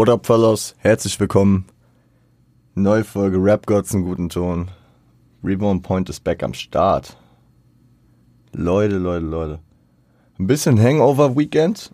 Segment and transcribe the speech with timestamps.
[0.00, 0.74] What up, fellas?
[0.78, 1.66] Herzlich willkommen.
[2.74, 4.70] Neue Folge Rap Gods in guten Ton.
[5.44, 7.18] Reborn Point ist back am Start.
[8.54, 9.58] Leute, Leute, Leute.
[10.38, 11.92] Ein bisschen Hangover Weekend.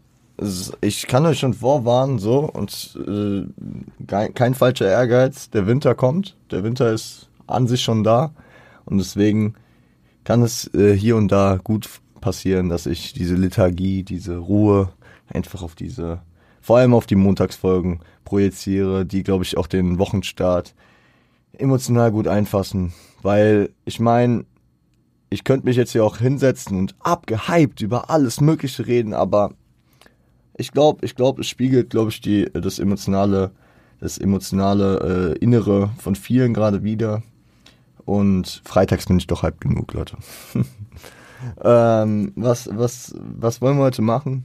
[0.82, 3.44] Ich kann euch schon vorwarnen, so, und äh,
[4.06, 5.50] kein, kein falscher Ehrgeiz.
[5.50, 6.36] Der Winter kommt.
[6.52, 8.32] Der Winter ist an sich schon da.
[8.84, 9.56] Und deswegen
[10.22, 11.88] kann es äh, hier und da gut
[12.20, 14.90] passieren, dass ich diese Lethargie, diese Ruhe
[15.28, 16.20] einfach auf diese
[16.66, 20.74] vor allem auf die Montagsfolgen projiziere, die, glaube ich, auch den Wochenstart
[21.52, 22.92] emotional gut einfassen.
[23.22, 24.44] Weil ich meine,
[25.30, 29.52] ich könnte mich jetzt hier auch hinsetzen und abgehypt über alles Mögliche reden, aber
[30.56, 33.52] ich glaube, ich glaube, es spiegelt, glaube ich, die, das emotionale,
[34.00, 37.22] das emotionale äh, Innere von vielen gerade wieder.
[38.04, 40.16] Und freitags bin ich doch halb genug, Leute.
[41.62, 44.44] ähm, was, was, was wollen wir heute machen?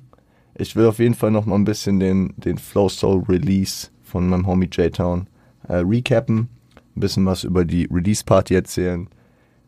[0.56, 4.28] Ich will auf jeden Fall noch mal ein bisschen den, den Flow Soul Release von
[4.28, 5.28] meinem Homie J-Town
[5.68, 6.50] äh, recappen,
[6.96, 9.08] ein bisschen was über die Release Party erzählen.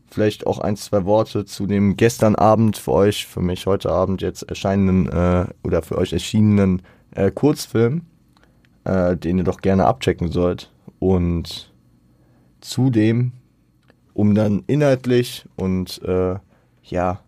[0.08, 4.22] Vielleicht auch ein, zwei Worte zu dem gestern Abend für euch, für mich heute Abend
[4.22, 6.84] jetzt erscheinenden äh, oder für euch erschienenen
[7.16, 8.04] äh, Kurzfilm,
[8.84, 10.72] äh, den ihr doch gerne abchecken sollt.
[11.00, 11.74] Und
[12.62, 13.32] zudem,
[14.14, 16.36] um dann inhaltlich und äh,
[16.84, 17.23] ja,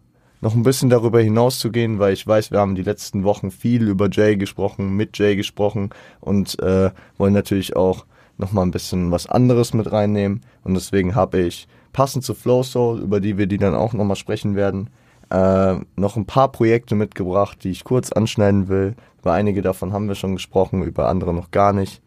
[0.45, 3.49] noch ein bisschen darüber hinaus zu gehen, weil ich weiß, wir haben die letzten Wochen
[3.49, 5.89] viel über Jay gesprochen, mit Jay gesprochen
[6.21, 8.05] und äh, wollen natürlich auch
[8.37, 10.41] noch mal ein bisschen was anderes mit reinnehmen.
[10.63, 14.05] Und deswegen habe ich passend zu Flow Soul, über die wir die dann auch noch
[14.05, 14.91] mal sprechen werden,
[15.31, 18.93] äh, noch ein paar Projekte mitgebracht, die ich kurz anschneiden will.
[19.21, 22.03] Über einige davon haben wir schon gesprochen, über andere noch gar nicht,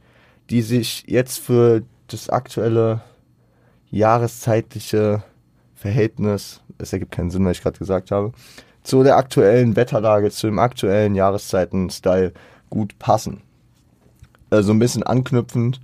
[0.48, 3.00] die sich jetzt für das aktuelle
[3.90, 5.24] jahreszeitliche
[5.78, 8.32] Verhältnis, es ergibt keinen Sinn, was ich gerade gesagt habe,
[8.82, 12.32] zu der aktuellen Wetterlage, zu dem aktuellen Jahreszeiten-Style
[12.68, 13.42] gut passen.
[14.50, 15.80] Also ein bisschen anknüpfend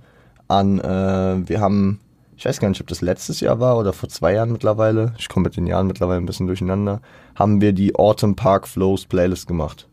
[0.47, 1.99] an, äh, wir haben,
[2.35, 5.29] ich weiß gar nicht, ob das letztes Jahr war oder vor zwei Jahren mittlerweile, ich
[5.29, 7.01] komme mit den Jahren mittlerweile ein bisschen durcheinander,
[7.35, 9.87] haben wir die Autumn Park Flows Playlist gemacht.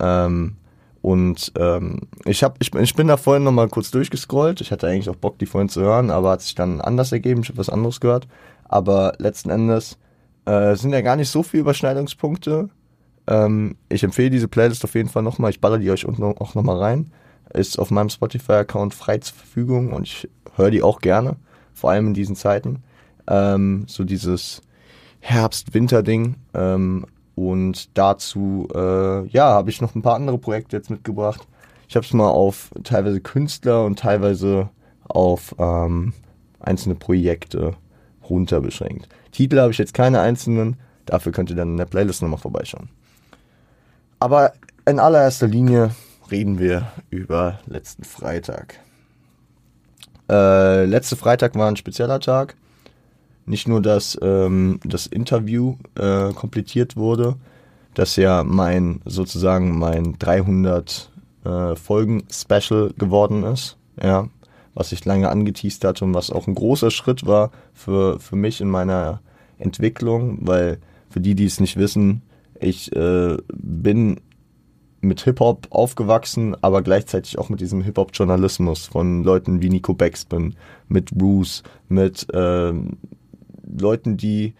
[0.00, 0.56] Ähm,
[1.02, 4.60] und ähm, ich, hab, ich, ich bin da vorhin nochmal kurz durchgescrollt.
[4.60, 7.42] Ich hatte eigentlich auch Bock, die vorhin zu hören, aber hat sich dann anders ergeben.
[7.42, 8.26] Ich habe was anderes gehört.
[8.68, 9.98] Aber letzten Endes
[10.44, 12.68] äh, sind ja gar nicht so viele Überschneidungspunkte.
[13.26, 15.50] Ähm, ich empfehle diese Playlist auf jeden Fall nochmal.
[15.50, 17.12] Ich baller die euch unten auch nochmal rein.
[17.52, 21.36] Ist auf meinem Spotify-Account frei zur Verfügung und ich höre die auch gerne.
[21.72, 22.82] Vor allem in diesen Zeiten.
[23.28, 24.62] Ähm, so dieses
[25.20, 26.36] Herbst-Winter-Ding.
[26.54, 31.46] Ähm, und dazu, äh, ja, habe ich noch ein paar andere Projekte jetzt mitgebracht.
[31.88, 34.70] Ich habe es mal auf teilweise Künstler und teilweise
[35.06, 36.14] auf ähm,
[36.60, 37.74] einzelne Projekte
[38.30, 39.08] runter beschränkt.
[39.32, 42.88] Titel habe ich jetzt keine einzelnen, dafür könnt ihr dann in der Playlist nochmal vorbeischauen.
[44.18, 44.52] Aber
[44.86, 45.90] in allererster Linie
[46.30, 48.80] reden wir über letzten Freitag.
[50.28, 52.56] Äh, letzte Freitag war ein spezieller Tag.
[53.44, 57.36] Nicht nur, dass ähm, das Interview äh, komplettiert wurde,
[57.94, 61.10] dass ja mein sozusagen mein 300
[61.44, 63.76] äh, Folgen Special geworden ist.
[64.02, 64.28] Ja,
[64.76, 68.60] was ich lange angeteased hatte und was auch ein großer Schritt war für, für mich
[68.60, 69.20] in meiner
[69.58, 70.78] Entwicklung, weil
[71.08, 72.22] für die, die es nicht wissen,
[72.60, 74.20] ich äh, bin
[75.00, 80.54] mit Hip-Hop aufgewachsen, aber gleichzeitig auch mit diesem Hip-Hop-Journalismus von Leuten wie Nico Backspin,
[80.88, 82.72] mit Bruce, mit äh,
[83.78, 84.54] Leuten, die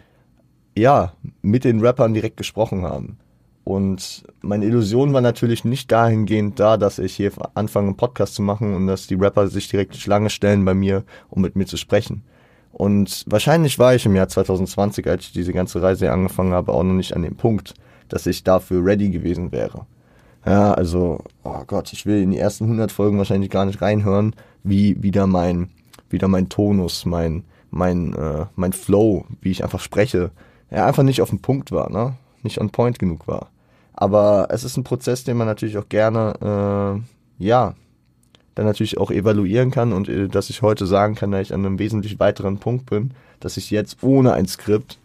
[0.77, 1.13] ja
[1.43, 3.19] mit den Rappern direkt gesprochen haben.
[3.67, 8.43] Und meine Illusion war natürlich nicht dahingehend da, dass ich hier anfange, einen Podcast zu
[8.43, 11.77] machen und dass die Rapper sich direkt Schlange stellen bei mir, um mit mir zu
[11.77, 12.23] sprechen.
[12.71, 16.85] Und wahrscheinlich war ich im Jahr 2020, als ich diese ganze Reise angefangen habe, auch
[16.85, 17.75] noch nicht an dem Punkt,
[18.09, 19.85] dass ich dafür ready gewesen wäre.
[20.47, 24.37] Ja, also, oh Gott, ich will in die ersten 100 Folgen wahrscheinlich gar nicht reinhören,
[24.63, 25.71] wie wieder mein,
[26.09, 30.31] wieder mein Tonus, mein, mein, äh, mein Flow, wie ich einfach spreche,
[30.71, 32.15] ja, einfach nicht auf dem Punkt war, ne?
[32.45, 33.49] Nicht on point genug war.
[33.97, 37.03] Aber es ist ein Prozess, den man natürlich auch gerne,
[37.41, 37.75] äh, ja,
[38.55, 41.65] dann natürlich auch evaluieren kann und äh, dass ich heute sagen kann, dass ich an
[41.65, 44.99] einem wesentlich weiteren Punkt bin, dass ich jetzt ohne ein Skript,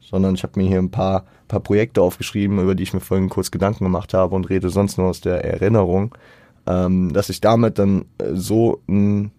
[0.00, 3.28] sondern ich habe mir hier ein paar, paar Projekte aufgeschrieben, über die ich mir vorhin
[3.28, 6.14] kurz Gedanken gemacht habe und rede sonst nur aus der Erinnerung,
[6.66, 9.32] ähm, dass ich damit dann äh, so einen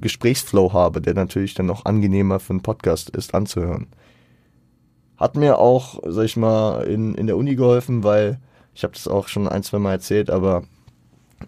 [0.00, 3.86] Gesprächsflow habe, der natürlich dann auch angenehmer für einen Podcast ist anzuhören.
[5.18, 8.38] Hat mir auch, sag ich mal, in, in der Uni geholfen, weil
[8.74, 10.62] ich habe das auch schon ein, zwei Mal erzählt, aber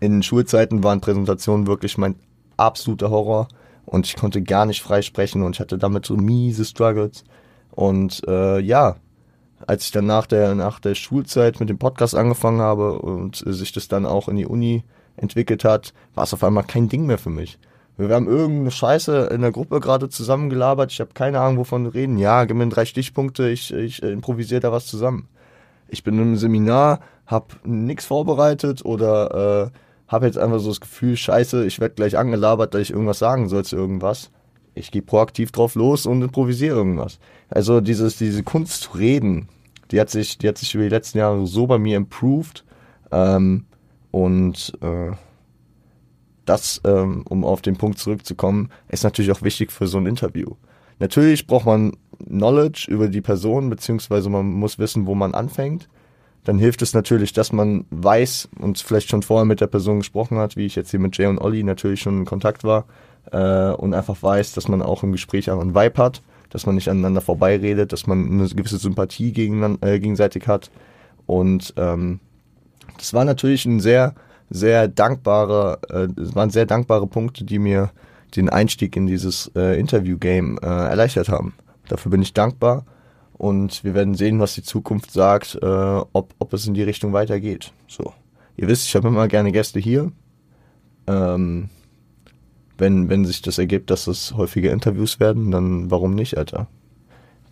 [0.01, 2.17] in Schulzeiten waren Präsentationen wirklich mein
[2.57, 3.49] absoluter Horror
[3.87, 7.25] und ich konnte gar nicht frei sprechen und ich hatte damit so miese Struggles.
[7.71, 8.97] Und äh, ja,
[9.67, 13.73] als ich dann nach der, nach der Schulzeit mit dem Podcast angefangen habe und sich
[13.73, 14.85] das dann auch in die Uni
[15.17, 17.59] entwickelt hat, war es auf einmal kein Ding mehr für mich.
[18.09, 20.91] Wir haben irgendeine Scheiße in der Gruppe gerade zusammengelabert.
[20.91, 22.17] Ich habe keine Ahnung, wovon wir reden.
[22.19, 25.29] Ja, gib mir drei Stichpunkte, ich, ich improvisiere da was zusammen.
[25.89, 31.17] Ich bin im Seminar, habe nichts vorbereitet oder äh, habe jetzt einfach so das Gefühl,
[31.17, 34.31] scheiße, ich werde gleich angelabert, dass ich irgendwas sagen soll zu irgendwas.
[34.75, 37.19] Ich gehe proaktiv drauf los und improvisiere irgendwas.
[37.49, 39.49] Also dieses, diese Kunst zu reden,
[39.91, 42.65] die hat sich, die hat sich über die letzten Jahre so bei mir improved.
[43.13, 43.67] Ähm,
[44.11, 45.13] und äh,
[46.51, 50.57] das, ähm, um auf den Punkt zurückzukommen, ist natürlich auch wichtig für so ein Interview.
[50.99, 51.93] Natürlich braucht man
[52.27, 55.89] Knowledge über die Person, beziehungsweise man muss wissen, wo man anfängt.
[56.45, 60.39] Dann hilft es natürlich, dass man weiß und vielleicht schon vorher mit der Person gesprochen
[60.39, 62.87] hat, wie ich jetzt hier mit Jay und Olli natürlich schon in Kontakt war
[63.31, 66.89] äh, und einfach weiß, dass man auch im Gespräch einen Vibe hat, dass man nicht
[66.89, 70.71] aneinander vorbeiredet, dass man eine gewisse Sympathie gegen, äh, gegenseitig hat.
[71.27, 72.19] Und ähm,
[72.99, 74.15] das war natürlich ein sehr,
[74.51, 77.91] sehr dankbarer, äh, waren sehr dankbare Punkte, die mir
[78.37, 81.55] den Einstieg in dieses äh, Interview-Game äh, erleichtert haben.
[81.89, 82.85] Dafür bin ich dankbar
[83.33, 85.67] und wir werden sehen, was die Zukunft sagt, äh,
[86.13, 87.73] ob, ob es in die Richtung weitergeht.
[87.89, 88.13] So.
[88.57, 90.13] Ihr wisst, ich habe immer gerne Gäste hier.
[91.07, 91.71] Ähm,
[92.77, 96.67] wenn, wenn sich das ergibt, dass es häufige Interviews werden, dann warum nicht, Alter?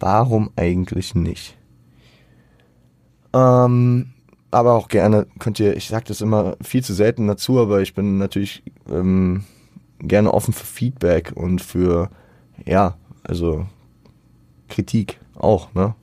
[0.01, 1.57] Warum eigentlich nicht?
[3.33, 4.11] Ähm,
[4.51, 7.95] aber auch gerne könnt ihr, ich sage das immer viel zu selten dazu, aber ich
[7.95, 9.45] bin natürlich ähm,
[10.01, 12.11] gerne offen für Feedback und für,
[12.65, 13.67] ja, also
[14.69, 15.95] Kritik auch, ne?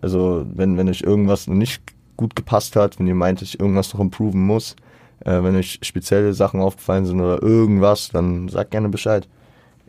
[0.00, 1.82] Also wenn, wenn euch irgendwas noch nicht
[2.16, 4.74] gut gepasst hat, wenn ihr meint, ich irgendwas noch improven muss,
[5.20, 9.28] äh, wenn euch spezielle Sachen aufgefallen sind oder irgendwas, dann sagt gerne Bescheid.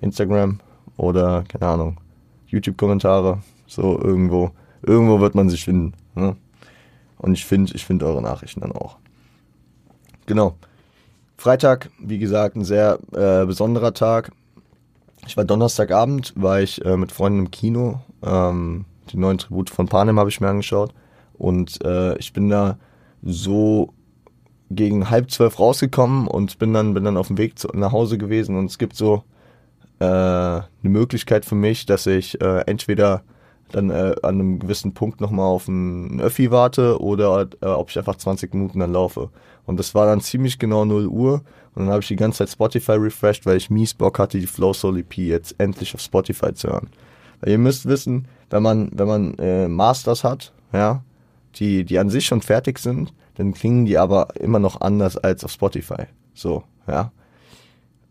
[0.02, 0.60] Instagram
[0.98, 1.98] oder, keine Ahnung,
[2.48, 4.52] YouTube-Kommentare, so irgendwo.
[4.84, 5.94] Irgendwo wird man sich finden.
[6.14, 6.36] Ne?
[7.24, 8.98] Und ich finde ich finde eure Nachrichten dann auch.
[10.26, 10.56] Genau.
[11.38, 14.34] Freitag, wie gesagt, ein sehr äh, besonderer Tag.
[15.26, 18.02] Ich war Donnerstagabend, war ich äh, mit Freunden im Kino.
[18.22, 20.94] Ähm, die neuen Tribute von Panem habe ich mir angeschaut.
[21.38, 22.78] Und äh, ich bin da
[23.22, 23.94] so
[24.70, 28.18] gegen halb zwölf rausgekommen und bin dann, bin dann auf dem Weg zu, nach Hause
[28.18, 28.58] gewesen.
[28.58, 29.24] Und es gibt so
[30.00, 33.24] äh, eine Möglichkeit für mich, dass ich äh, entweder
[33.76, 37.98] dann äh, an einem gewissen Punkt nochmal auf einen Öffi warte oder äh, ob ich
[37.98, 39.30] einfach 20 Minuten dann laufe.
[39.66, 41.42] Und das war dann ziemlich genau 0 Uhr
[41.76, 44.48] und dann habe ich die ganze Zeit Spotify refreshed, weil ich mies Bock hatte, die
[44.48, 46.90] Flow Soul EP jetzt endlich auf Spotify zu hören.
[47.42, 51.04] Weil ihr müsst wissen, wenn man, wenn man äh, Masters hat, ja,
[51.56, 55.44] die, die an sich schon fertig sind, dann klingen die aber immer noch anders als
[55.44, 56.06] auf Spotify.
[56.34, 57.12] So, ja.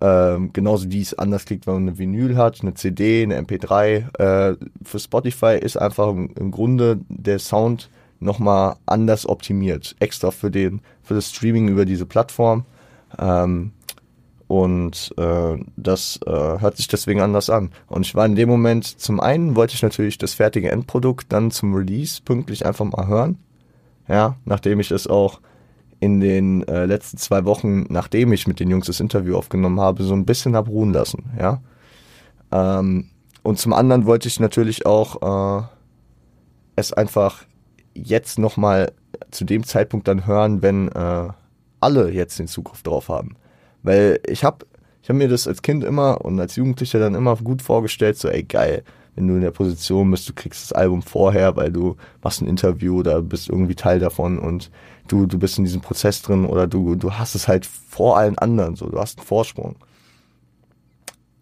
[0.04, 4.18] Ähm, genauso wie es anders klingt, wenn man eine Vinyl hat, eine CD, eine MP3.
[4.18, 7.88] Äh, für Spotify ist einfach im, im Grunde der Sound
[8.18, 9.94] nochmal anders optimiert.
[10.00, 12.64] Extra für den, für das Streaming über diese Plattform.
[13.16, 13.70] Ähm,
[14.48, 17.70] und äh, das äh, hört sich deswegen anders an.
[17.86, 21.52] Und ich war in dem Moment, zum einen wollte ich natürlich das fertige Endprodukt dann
[21.52, 23.38] zum Release pünktlich einfach mal hören.
[24.08, 25.38] Ja, nachdem ich es auch
[26.02, 30.02] in den äh, letzten zwei Wochen, nachdem ich mit den Jungs das Interview aufgenommen habe,
[30.02, 31.62] so ein bisschen hab ruhen lassen, ja.
[32.50, 33.10] Ähm,
[33.44, 35.64] und zum anderen wollte ich natürlich auch äh,
[36.74, 37.44] es einfach
[37.94, 38.90] jetzt nochmal
[39.30, 41.28] zu dem Zeitpunkt dann hören, wenn äh,
[41.78, 43.36] alle jetzt den Zugriff drauf haben.
[43.84, 44.66] Weil ich habe
[45.02, 48.26] ich hab mir das als Kind immer und als Jugendlicher dann immer gut vorgestellt, so
[48.26, 48.82] ey geil,
[49.14, 52.48] wenn du in der Position bist, du kriegst das Album vorher, weil du machst ein
[52.48, 54.70] Interview oder bist irgendwie Teil davon und
[55.08, 58.38] du, du bist in diesem Prozess drin oder du, du hast es halt vor allen
[58.38, 59.76] anderen, so, du hast einen Vorsprung.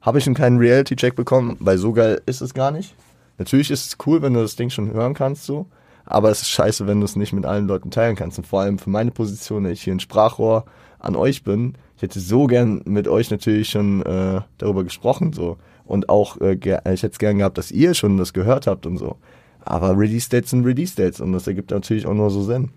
[0.01, 2.95] Habe ich einen kleinen Reality-Check bekommen, weil so geil ist es gar nicht.
[3.39, 5.67] Natürlich ist es cool, wenn du das Ding schon hören kannst, so.
[6.07, 8.39] Aber es ist scheiße, wenn du es nicht mit allen Leuten teilen kannst.
[8.39, 10.65] Und vor allem für meine Position, wenn ich hier ein Sprachrohr
[10.99, 15.59] an euch bin, ich hätte so gern mit euch natürlich schon äh, darüber gesprochen, so
[15.91, 18.97] und auch, äh, ich hätte es gern gehabt, dass ihr schon das gehört habt und
[18.97, 19.17] so.
[19.65, 22.71] Aber Release Dates sind Release Dates und das ergibt natürlich auch nur so Sinn.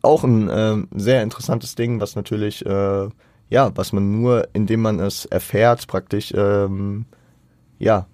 [0.00, 3.08] Auch ein äh, sehr interessantes Ding, was natürlich, äh,
[3.50, 7.04] ja, was man nur, indem man es erfährt, praktisch, ähm,
[7.78, 8.06] ja,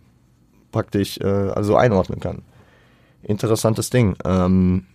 [0.73, 2.43] praktisch, äh, also einordnen kann.
[3.23, 4.17] Interessantes Ding.
[4.25, 4.87] Ähm,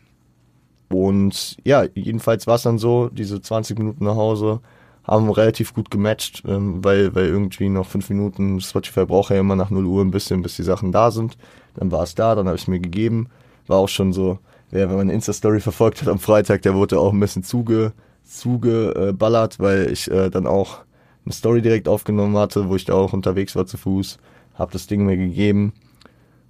[0.89, 4.59] und ja, jedenfalls war es dann so, diese 20 Minuten nach Hause,
[5.03, 9.55] haben relativ gut gematcht, ähm, weil, weil irgendwie noch fünf Minuten, Spotify braucht ja immer
[9.55, 11.37] nach 0 Uhr ein bisschen, bis die Sachen da sind.
[11.75, 13.29] Dann war es da, dann habe ich mir gegeben.
[13.67, 14.39] War auch schon so,
[14.69, 17.93] wer wenn man Insta-Story verfolgt hat am Freitag, der wurde auch ein bisschen zuge,
[18.23, 20.79] zugeballert, weil ich äh, dann auch
[21.25, 24.17] eine Story direkt aufgenommen hatte, wo ich da auch unterwegs war zu Fuß,
[24.55, 25.73] habe das Ding mir gegeben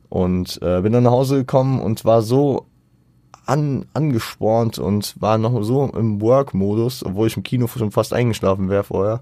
[0.10, 2.65] und äh, bin dann nach Hause gekommen und war so
[3.45, 8.69] an, angespornt und war noch so im Work-Modus, obwohl ich im Kino schon fast eingeschlafen
[8.69, 9.21] wäre vorher,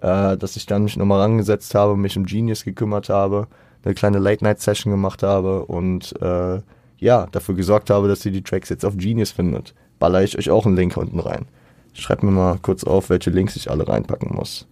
[0.00, 3.46] äh, dass ich dann mich nochmal rangesetzt habe, mich um Genius gekümmert habe,
[3.84, 6.60] eine kleine Late-Night-Session gemacht habe und äh,
[6.98, 9.74] ja, dafür gesorgt habe, dass ihr die Tracks jetzt auf Genius findet.
[9.98, 11.46] Baller ich euch auch einen Link unten rein.
[11.92, 14.66] Schreibt mir mal kurz auf, welche Links ich alle reinpacken muss.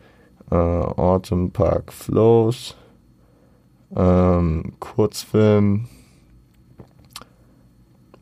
[0.50, 2.76] Äh, Autumn Park Flows,
[3.96, 5.88] ähm, Kurzfilm,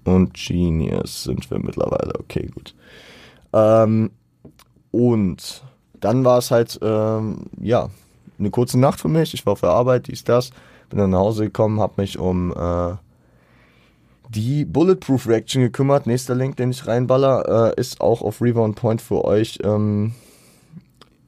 [0.06, 2.14] und Genius sind wir mittlerweile.
[2.18, 2.74] Okay, gut.
[3.52, 4.10] Ähm,
[4.90, 5.62] und
[6.00, 7.90] dann war es halt, ähm, ja,
[8.38, 9.34] eine kurze Nacht für mich.
[9.34, 10.50] Ich war auf der Arbeit, dies, das.
[10.88, 12.94] Bin dann nach Hause gekommen, habe mich um äh,
[14.28, 16.06] die Bulletproof Reaction gekümmert.
[16.06, 19.58] Nächster Link, den ich reinballer, äh, ist auch auf Rebound Point für euch.
[19.64, 20.14] Ähm,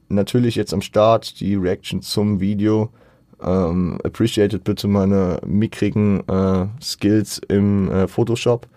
[0.07, 2.89] natürlich jetzt am Start die Reaction zum Video.
[3.41, 8.67] Ähm, appreciated bitte meine mickrigen äh, Skills im äh, Photoshop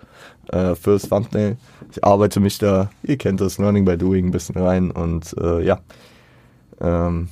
[0.49, 1.57] äh, fürs Thumbnail.
[1.91, 5.65] Ich arbeite mich da, ihr kennt das, Learning by Doing ein bisschen rein und äh,
[5.65, 5.81] ja,
[6.81, 7.29] ähm,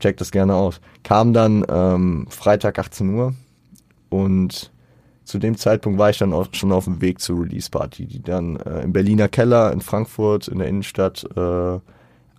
[0.00, 0.80] checkt das gerne aus.
[1.02, 3.34] Kam dann ähm, Freitag 18 Uhr
[4.08, 4.70] und
[5.24, 8.22] zu dem Zeitpunkt war ich dann auch schon auf dem Weg zur Release Party, die
[8.22, 11.78] dann äh, im Berliner Keller in Frankfurt in der Innenstadt äh,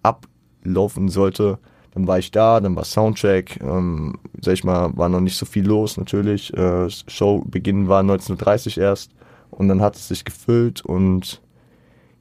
[0.04, 1.58] ablaufen sollte.
[1.96, 5.46] Dann war ich da, dann war Soundcheck, ähm, sag ich mal, war noch nicht so
[5.46, 6.54] viel los natürlich.
[6.54, 9.12] Äh, Showbeginn war 19.30 erst
[9.50, 11.42] und dann hat es sich gefüllt und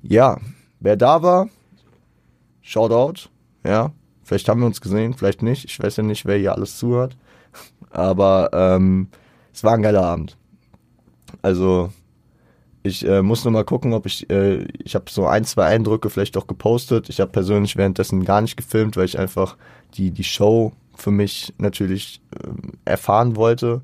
[0.00, 0.38] ja,
[0.78, 1.48] wer da war,
[2.62, 3.28] Shoutout,
[3.64, 3.90] ja,
[4.22, 7.16] vielleicht haben wir uns gesehen, vielleicht nicht, ich weiß ja nicht, wer hier alles zuhört,
[7.90, 9.08] aber ähm,
[9.52, 10.36] es war ein geiler Abend.
[11.42, 11.90] Also
[12.86, 16.10] ich äh, muss nur mal gucken, ob ich, äh, ich habe so ein, zwei Eindrücke
[16.10, 17.08] vielleicht auch gepostet.
[17.08, 19.56] Ich habe persönlich währenddessen gar nicht gefilmt, weil ich einfach
[19.94, 22.48] die, die Show für mich natürlich äh,
[22.84, 23.80] erfahren wollte.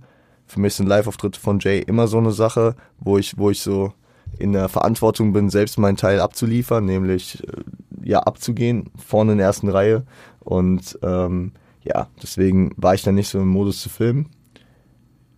[0.47, 3.95] Für mich sind Live-Auftritte von Jay immer so eine Sache, wo ich, wo ich so
[4.39, 7.63] in der Verantwortung bin, selbst meinen Teil abzuliefern, nämlich äh,
[8.05, 10.05] ja abzugehen, vorne in der ersten Reihe.
[10.41, 11.53] Und ähm,
[11.85, 14.29] ja, deswegen war ich dann nicht so im Modus zu filmen.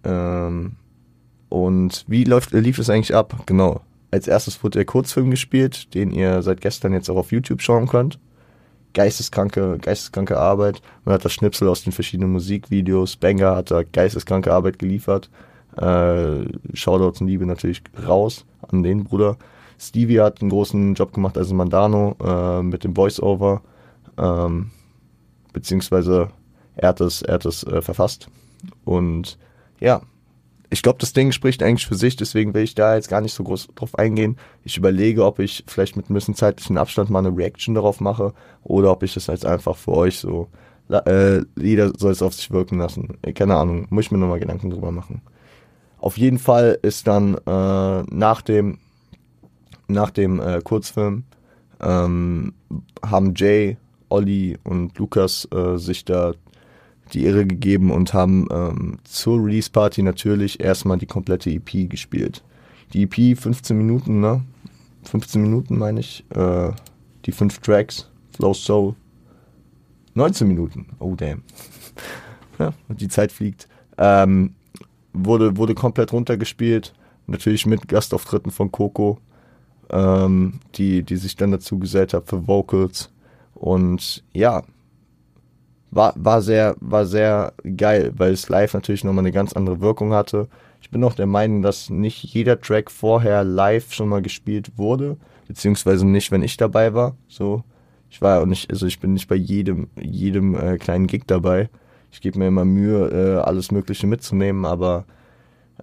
[0.02, 0.72] Ähm,
[1.52, 3.42] und wie läuft, lief es eigentlich ab?
[3.44, 3.82] Genau.
[4.10, 7.88] Als erstes wurde der Kurzfilm gespielt, den ihr seit gestern jetzt auch auf YouTube schauen
[7.88, 8.18] könnt.
[8.94, 10.80] Geisteskranke, geisteskranke Arbeit.
[11.04, 13.16] Man hat das Schnipsel aus den verschiedenen Musikvideos.
[13.16, 15.28] Banger hat da geisteskranke Arbeit geliefert.
[15.76, 19.36] Äh, Shoutouts und Liebe natürlich raus an den Bruder.
[19.78, 23.60] Stevie hat einen großen Job gemacht als Mandano äh, mit dem Voice-Over.
[24.16, 24.70] Ähm,
[25.52, 26.30] beziehungsweise
[26.76, 28.28] er hat es, er hat es äh, verfasst.
[28.84, 29.38] Und
[29.80, 30.00] ja,
[30.72, 33.34] ich glaube, das Ding spricht eigentlich für sich, deswegen will ich da jetzt gar nicht
[33.34, 34.38] so groß drauf eingehen.
[34.64, 38.32] Ich überlege, ob ich vielleicht mit ein bisschen zeitlichen Abstand mal eine Reaction darauf mache
[38.62, 40.48] oder ob ich das jetzt einfach für euch so,
[40.88, 43.18] äh, jeder soll es auf sich wirken lassen.
[43.20, 45.20] Äh, keine Ahnung, muss ich mir nochmal Gedanken drüber machen.
[45.98, 48.78] Auf jeden Fall ist dann äh, nach dem,
[49.88, 51.24] nach dem äh, Kurzfilm
[51.82, 52.54] ähm,
[53.04, 53.76] haben Jay,
[54.08, 56.32] Olli und Lukas äh, sich da
[57.12, 62.42] die Ehre gegeben und haben ähm, zur Release Party natürlich erstmal die komplette EP gespielt.
[62.92, 64.42] Die EP 15 Minuten, ne?
[65.04, 66.24] 15 Minuten meine ich.
[66.30, 66.70] Äh,
[67.24, 68.94] die fünf Tracks, Flow Soul.
[70.14, 70.86] 19 Minuten.
[70.98, 71.42] Oh damn.
[72.58, 73.68] ja, die Zeit fliegt.
[73.98, 74.54] Ähm,
[75.12, 76.94] wurde, wurde komplett runtergespielt.
[77.26, 79.18] Natürlich mit Gastauftritten von Coco,
[79.90, 83.10] ähm, die, die sich dann dazu gesellt hat für Vocals.
[83.54, 84.62] Und ja,
[85.92, 90.12] war, war sehr, war sehr geil, weil es live natürlich nochmal eine ganz andere Wirkung
[90.12, 90.48] hatte.
[90.80, 95.18] Ich bin auch der Meinung, dass nicht jeder Track vorher live schon mal gespielt wurde,
[95.46, 97.14] beziehungsweise nicht, wenn ich dabei war.
[97.28, 97.62] So,
[98.10, 101.68] ich war auch nicht, also ich bin nicht bei jedem, jedem äh, kleinen Gig dabei.
[102.10, 105.04] Ich gebe mir immer Mühe, äh, alles Mögliche mitzunehmen, aber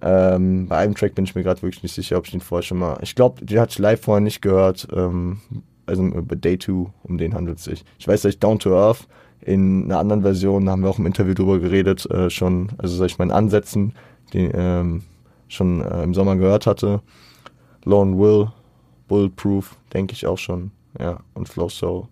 [0.02, 2.64] ähm, bei einem Track bin ich mir gerade wirklich nicht sicher, ob ich den vorher
[2.64, 2.98] schon mal.
[3.02, 4.88] Ich glaube, den hatte ich live vorher nicht gehört.
[4.92, 5.40] Ähm,
[5.86, 7.84] also bei Day 2, um den handelt es sich.
[7.98, 9.06] Ich weiß, dass ich Down to Earth
[9.42, 13.06] in einer anderen Version, haben wir auch im Interview drüber geredet, äh, schon, also sag
[13.06, 13.94] ich mal in Ansätzen,
[14.32, 15.02] die ähm,
[15.48, 17.00] schon äh, im Sommer gehört hatte.
[17.84, 18.48] Lone Will,
[19.08, 22.04] Bulletproof, denke ich auch schon, ja, und Flow Soul.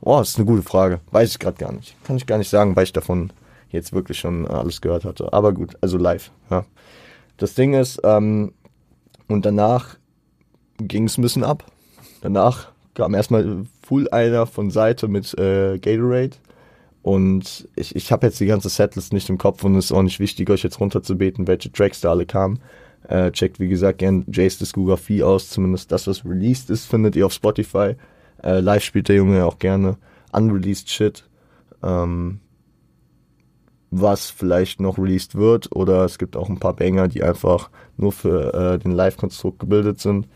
[0.00, 1.00] Oh, das ist eine gute Frage.
[1.10, 1.96] Weiß ich gerade gar nicht.
[2.04, 3.32] Kann ich gar nicht sagen, weil ich davon
[3.70, 5.32] jetzt wirklich schon alles gehört hatte.
[5.32, 6.64] Aber gut, also live, ja.
[7.36, 8.52] Das Ding ist, ähm,
[9.28, 9.96] und danach
[10.78, 11.64] ging es ein bisschen ab.
[12.20, 16.36] Danach kam erstmal Full einer von Seite mit äh, Gatorade.
[17.08, 20.02] Und ich, ich habe jetzt die ganze Setlist nicht im Kopf und es ist auch
[20.02, 22.58] nicht wichtig, euch jetzt runterzubeten, welche Tracks da alle kamen.
[23.08, 25.48] Äh, checkt, wie gesagt, gern Jays Diskografie aus.
[25.48, 27.94] Zumindest das, was released ist, findet ihr auf Spotify.
[28.44, 29.96] Äh, live spielt der Junge auch gerne.
[30.32, 31.24] Unreleased Shit.
[31.82, 32.40] Ähm,
[33.90, 38.12] was vielleicht noch released wird oder es gibt auch ein paar Banger, die einfach nur
[38.12, 40.28] für äh, den Live-Konstrukt gebildet sind.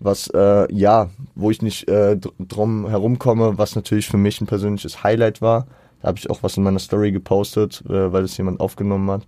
[0.00, 5.04] Was, äh, ja, wo ich nicht äh, drum herumkomme, was natürlich für mich ein persönliches
[5.04, 5.66] Highlight war,
[6.04, 9.22] da habe ich auch was in meiner Story gepostet, äh, weil es jemand aufgenommen hat,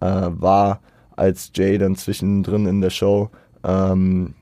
[0.00, 0.80] äh, war,
[1.16, 3.30] als Jay dann zwischendrin in der Show
[3.64, 4.34] ähm,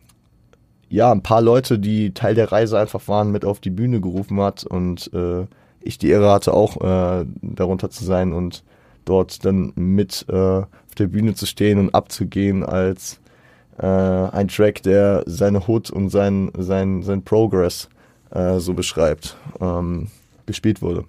[0.89, 4.41] ja, ein paar Leute, die Teil der Reise einfach waren, mit auf die Bühne gerufen
[4.41, 5.47] hat und äh,
[5.81, 8.65] ich die Ehre hatte, auch äh, darunter zu sein und
[9.05, 13.21] dort dann mit äh, auf der Bühne zu stehen und abzugehen als
[13.79, 17.89] äh, ein Track, der seine Hood und sein, sein, sein Progress
[18.59, 20.09] so beschreibt, ähm,
[20.47, 21.05] gespielt wurde.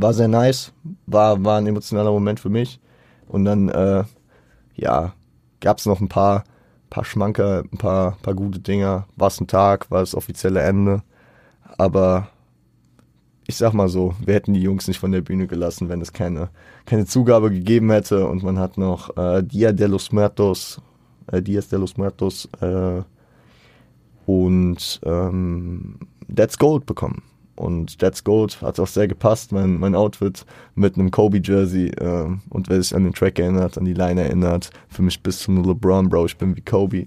[0.00, 0.72] War sehr nice,
[1.06, 2.80] war, war ein emotionaler Moment für mich.
[3.28, 4.04] Und dann, äh,
[4.74, 5.12] ja,
[5.60, 6.44] gab es noch ein paar,
[6.88, 9.06] paar Schmanker, ein paar, paar gute Dinger.
[9.16, 11.02] War es ein Tag, war das offizielle Ende.
[11.76, 12.28] Aber
[13.46, 16.14] ich sag mal so, wir hätten die Jungs nicht von der Bühne gelassen, wenn es
[16.14, 16.48] keine,
[16.86, 18.26] keine Zugabe gegeben hätte.
[18.26, 20.80] Und man hat noch äh, Dia de los Muertos,
[21.30, 23.02] äh, Dias de los Muertos äh,
[24.24, 25.98] und ähm,
[26.34, 27.22] That's Gold bekommen.
[27.60, 31.88] Und That's Gold hat auch sehr gepasst, mein, mein Outfit mit einem Kobe-Jersey.
[31.88, 35.40] Äh, und wer sich an den Track erinnert, an die Line erinnert, für mich bis
[35.40, 37.06] zum LeBron, Bro, ich bin wie Kobe.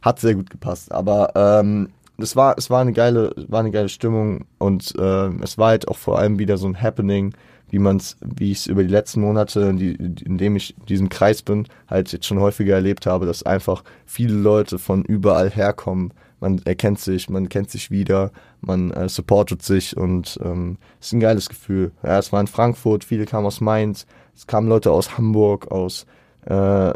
[0.00, 0.92] Hat sehr gut gepasst.
[0.92, 5.58] Aber ähm, es war, es war eine geile, war eine geile Stimmung und äh, es
[5.58, 7.34] war halt auch vor allem wieder so ein Happening,
[7.70, 10.76] wie man es, wie ich es über die letzten Monate, in, die, in dem ich
[10.78, 15.04] in diesem Kreis bin, halt jetzt schon häufiger erlebt habe, dass einfach viele Leute von
[15.04, 16.12] überall herkommen.
[16.40, 21.20] Man erkennt sich, man kennt sich wieder, man äh, supportet sich und ähm, ist ein
[21.20, 21.92] geiles Gefühl.
[22.02, 26.06] Ja, es war in Frankfurt, viele kamen aus Mainz, es kamen Leute aus Hamburg, aus
[26.46, 26.92] äh,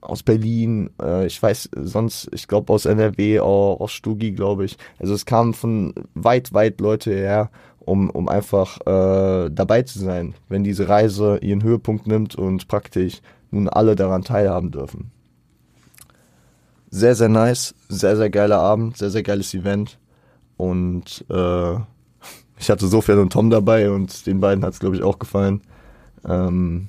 [0.00, 4.76] aus Berlin, äh, ich weiß sonst, ich glaube aus NRW, auch aus Stugi, glaube ich.
[4.98, 7.50] Also es kamen von weit, weit Leute her,
[7.80, 13.20] um, um einfach äh, dabei zu sein, wenn diese Reise ihren Höhepunkt nimmt und praktisch
[13.50, 15.10] nun alle daran teilhaben dürfen.
[16.90, 19.98] Sehr, sehr nice, sehr, sehr geiler Abend, sehr, sehr geiles Event.
[20.56, 21.74] Und äh,
[22.58, 25.62] ich hatte Sofian und Tom dabei und den beiden hat es, glaube ich, auch gefallen.
[26.24, 26.88] Ähm,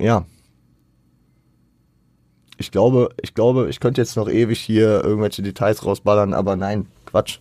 [0.00, 0.24] ja,
[2.56, 6.86] ich glaube, ich glaube, ich könnte jetzt noch ewig hier irgendwelche Details rausballern, aber nein,
[7.04, 7.40] Quatsch.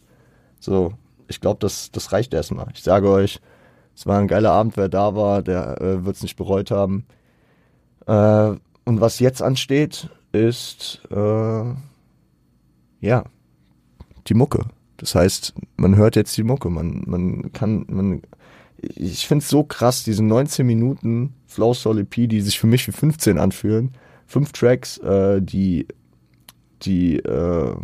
[0.60, 0.94] So,
[1.28, 2.68] ich glaube, das, das reicht erstmal.
[2.74, 3.40] Ich sage euch,
[3.96, 7.06] es war ein geiler Abend, wer da war, der äh, wird es nicht bereut haben.
[8.08, 11.64] Äh, und was jetzt ansteht, ist äh,
[13.00, 13.24] ja
[14.28, 14.66] die Mucke.
[14.98, 18.22] Das heißt, man hört jetzt die Mucke, man, man kann, man,
[18.78, 22.88] ich finde es so krass, diese 19 Minuten Flow Soul EP, die sich für mich
[22.88, 23.92] wie 15 anfühlen,
[24.26, 25.88] fünf Tracks, äh, die,
[26.84, 27.76] die, äh,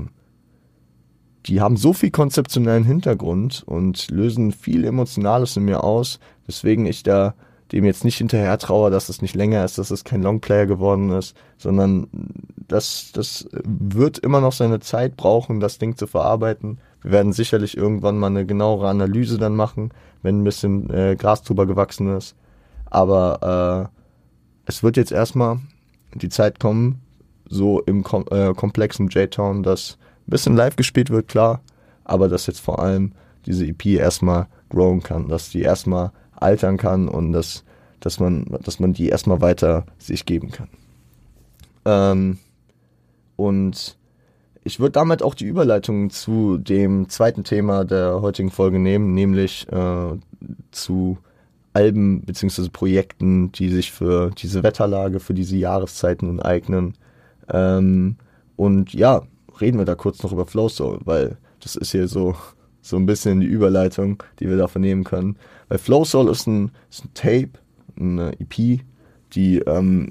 [1.46, 7.04] die haben so viel konzeptionellen Hintergrund und lösen viel Emotionales in mir aus, weswegen ich
[7.04, 7.36] da
[7.72, 11.12] dem jetzt nicht hinterher traue, dass es nicht länger ist, dass es kein Longplayer geworden
[11.12, 12.08] ist, sondern
[12.68, 16.80] das, das wird immer noch seine Zeit brauchen, das Ding zu verarbeiten.
[17.02, 21.44] Wir werden sicherlich irgendwann mal eine genauere Analyse dann machen, wenn ein bisschen äh, Gras
[21.44, 22.36] drüber gewachsen ist.
[22.86, 24.00] Aber äh,
[24.66, 25.60] es wird jetzt erstmal
[26.16, 27.02] die Zeit kommen,
[27.48, 31.62] so im Kom äh, komplexen J-Town, dass ein bisschen live gespielt wird, klar,
[32.04, 33.14] aber dass jetzt vor allem
[33.46, 37.63] diese EP erstmal growen kann, dass die erstmal altern kann und dass,
[37.99, 40.69] dass, man, dass man die erstmal weiter sich geben kann.
[41.86, 42.38] Ähm,
[43.36, 43.97] und
[44.63, 49.67] ich würde damit auch die Überleitung zu dem zweiten Thema der heutigen Folge nehmen, nämlich
[49.71, 50.17] äh,
[50.71, 51.17] zu
[51.73, 52.69] Alben bzw.
[52.69, 56.95] Projekten, die sich für diese Wetterlage, für diese Jahreszeiten nun eignen.
[57.49, 58.17] Ähm,
[58.56, 59.23] und ja,
[59.62, 62.36] reden wir da kurz noch über Flow Soul, weil das ist hier so,
[62.82, 65.38] so ein bisschen die Überleitung, die wir davon nehmen können.
[65.70, 67.52] Weil Flow Soul ist ein, ist ein Tape,
[67.98, 68.82] eine EP,
[69.34, 70.10] die ähm,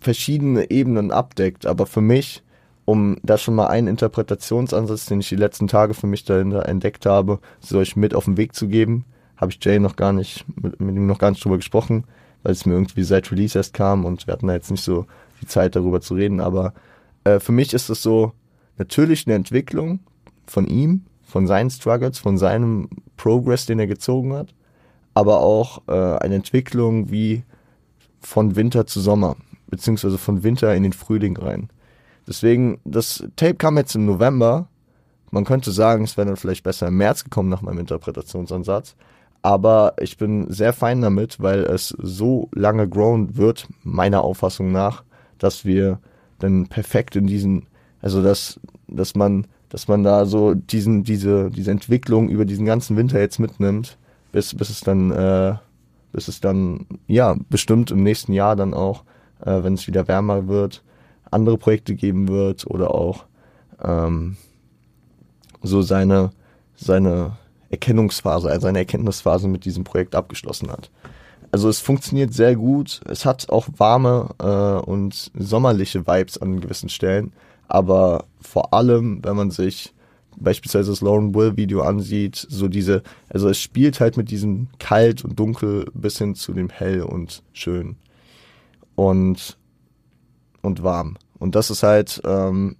[0.00, 2.42] verschiedene Ebenen abdeckt, aber für mich,
[2.84, 7.04] um da schon mal einen Interpretationsansatz, den ich die letzten Tage für mich dahinter entdeckt
[7.04, 9.04] habe, soll ich mit auf den Weg zu geben,
[9.36, 12.04] habe ich Jay noch gar nicht, mit, mit, ihm noch gar nicht drüber gesprochen,
[12.42, 15.06] weil es mir irgendwie seit Release erst kam und wir hatten da jetzt nicht so
[15.42, 16.40] die Zeit darüber zu reden.
[16.40, 16.72] Aber
[17.24, 18.32] äh, für mich ist es so
[18.78, 20.00] natürlich eine Entwicklung
[20.46, 24.54] von ihm, von seinen Struggles, von seinem Progress, den er gezogen hat,
[25.16, 27.42] aber auch äh, eine Entwicklung wie
[28.20, 31.70] von Winter zu Sommer, beziehungsweise von Winter in den Frühling rein.
[32.28, 34.68] Deswegen, das Tape kam jetzt im November.
[35.30, 38.94] Man könnte sagen, es wäre dann vielleicht besser im März gekommen nach meinem Interpretationsansatz.
[39.40, 45.02] Aber ich bin sehr fein damit, weil es so lange grown wird, meiner Auffassung nach,
[45.38, 45.98] dass wir
[46.40, 47.68] dann perfekt in diesen,
[48.02, 52.98] also dass, dass man, dass man da so diesen, diese, diese Entwicklung über diesen ganzen
[52.98, 53.96] Winter jetzt mitnimmt,
[54.36, 55.54] bis, bis es dann, äh,
[56.12, 59.02] bis es dann, ja, bestimmt im nächsten Jahr dann auch,
[59.40, 60.82] äh, wenn es wieder wärmer wird,
[61.30, 63.24] andere Projekte geben wird oder auch
[63.82, 64.36] ähm,
[65.62, 66.32] so seine,
[66.74, 67.38] seine
[67.70, 70.90] Erkennungsphase, also seine Erkenntnisphase mit diesem Projekt abgeschlossen hat.
[71.50, 73.00] Also es funktioniert sehr gut.
[73.06, 77.32] Es hat auch warme äh, und sommerliche Vibes an gewissen Stellen.
[77.68, 79.94] Aber vor allem, wenn man sich
[80.36, 85.24] beispielsweise das Lauren Will Video ansieht, so diese, also es spielt halt mit diesem kalt
[85.24, 87.96] und dunkel bis hin zu dem hell und schön
[88.94, 89.56] und
[90.62, 91.16] und warm.
[91.38, 92.76] Und das ist halt ähm,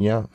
[0.00, 0.28] ja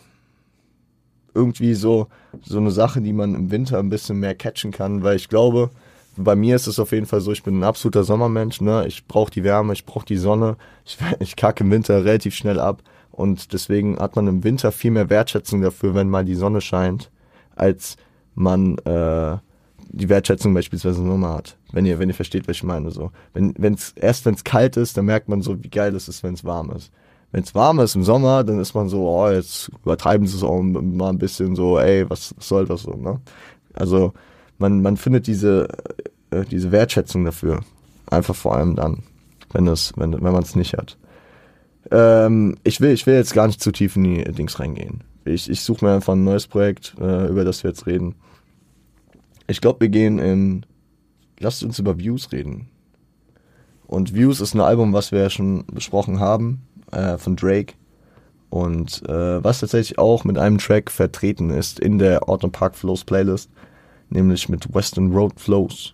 [1.33, 2.07] irgendwie so
[2.41, 5.71] so eine Sache, die man im Winter ein bisschen mehr catchen kann, weil ich glaube,
[6.15, 8.85] bei mir ist es auf jeden Fall so, ich bin ein absoluter Sommermensch, ne?
[8.87, 10.57] Ich brauche die Wärme, ich brauche die Sonne.
[10.85, 14.91] Ich, ich kacke im Winter relativ schnell ab und deswegen hat man im Winter viel
[14.91, 17.11] mehr Wertschätzung dafür, wenn mal die Sonne scheint,
[17.55, 17.97] als
[18.35, 19.37] man äh,
[19.91, 21.57] die Wertschätzung beispielsweise im Sommer hat.
[21.71, 22.91] Wenn ihr, wenn ihr versteht, was ich meine.
[22.91, 23.11] So.
[23.33, 26.23] Wenn, wenn's, erst wenn es kalt ist, dann merkt man so, wie geil es ist,
[26.23, 26.91] wenn es warm ist.
[27.31, 30.43] Wenn es warm ist im Sommer, dann ist man so, oh, jetzt übertreiben sie es
[30.43, 33.19] auch mal ein bisschen so, ey, was, was soll das so, ne?
[33.73, 34.13] Also
[34.57, 35.67] man, man findet diese,
[36.31, 37.61] äh, diese Wertschätzung dafür.
[38.09, 39.03] Einfach vor allem dann,
[39.51, 40.97] wenn es, wenn, wenn man es nicht hat.
[41.91, 45.03] Ähm, ich will, ich will jetzt gar nicht zu tief in die Dings reingehen.
[45.25, 48.15] Ich, ich suche mir einfach ein neues Projekt, äh, über das wir jetzt reden.
[49.47, 50.65] Ich glaube, wir gehen in,
[51.39, 52.67] lasst uns über Views reden.
[53.87, 56.61] Und Views ist ein Album, was wir ja schon besprochen haben,
[56.91, 57.73] äh, von Drake.
[58.49, 63.03] Und äh, was tatsächlich auch mit einem Track vertreten ist in der Autumn Park Flows
[63.03, 63.49] Playlist
[64.09, 65.93] nämlich mit Western Road Flows.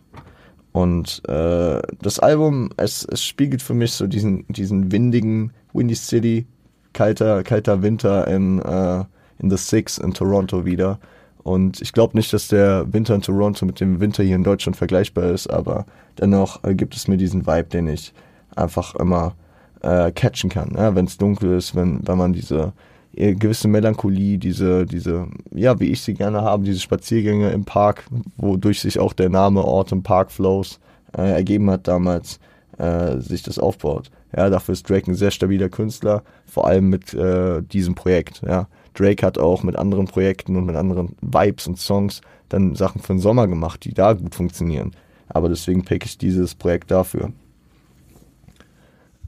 [0.75, 6.47] Und äh, das Album, es, es spiegelt für mich so diesen, diesen windigen Windy City,
[6.91, 9.05] kalter, kalter Winter in, äh,
[9.39, 10.99] in The Six in Toronto wieder.
[11.43, 14.75] Und ich glaube nicht, dass der Winter in Toronto mit dem Winter hier in Deutschland
[14.75, 15.85] vergleichbar ist, aber
[16.19, 18.13] dennoch äh, gibt es mir diesen Vibe, den ich
[18.57, 19.33] einfach immer
[19.81, 20.73] äh, catchen kann.
[20.75, 20.93] Ja?
[20.93, 22.73] Wenn es dunkel ist, wenn, wenn man diese
[23.15, 28.05] gewisse Melancholie, diese, diese, ja, wie ich sie gerne habe, diese Spaziergänge im Park,
[28.37, 30.79] wodurch sich auch der Name Autumn Park Flows
[31.17, 32.39] äh, ergeben hat damals,
[32.77, 34.11] äh, sich das aufbaut.
[34.35, 38.41] Ja, dafür ist Drake ein sehr stabiler Künstler, vor allem mit äh, diesem Projekt.
[38.45, 43.01] Ja, Drake hat auch mit anderen Projekten und mit anderen Vibes und Songs dann Sachen
[43.01, 44.91] für den Sommer gemacht, die da gut funktionieren.
[45.29, 47.31] Aber deswegen pick ich dieses Projekt dafür.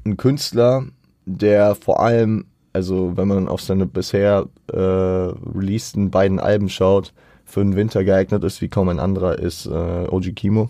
[0.06, 0.86] Ein Künstler,
[1.26, 2.46] der vor allem
[2.78, 7.12] also wenn man auf seine bisher äh, releaseden beiden Alben schaut,
[7.44, 10.70] für den Winter geeignet ist wie kaum ein anderer, ist äh, OG Kimo.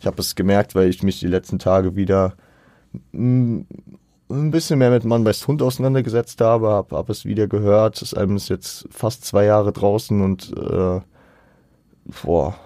[0.00, 2.34] Ich habe es gemerkt, weil ich mich die letzten Tage wieder
[3.12, 3.64] ein
[4.28, 8.02] bisschen mehr mit Mann beißt Hund auseinandergesetzt habe, habe hab es wieder gehört.
[8.02, 11.00] Das Album ist jetzt fast zwei Jahre draußen und äh,
[12.24, 12.56] boah,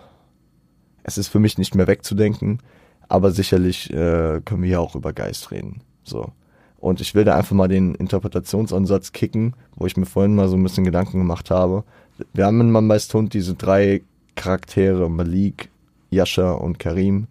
[1.02, 2.62] es ist für mich nicht mehr wegzudenken.
[3.10, 5.82] Aber sicherlich äh, können wir ja auch über Geist reden.
[6.02, 6.32] So.
[6.78, 10.56] Und ich will da einfach mal den Interpretationsansatz kicken, wo ich mir vorhin mal so
[10.56, 11.84] ein bisschen Gedanken gemacht habe.
[12.32, 14.02] Wir haben in Man Hund diese drei
[14.36, 15.70] Charaktere, Malik,
[16.10, 17.26] Yasha und Karim.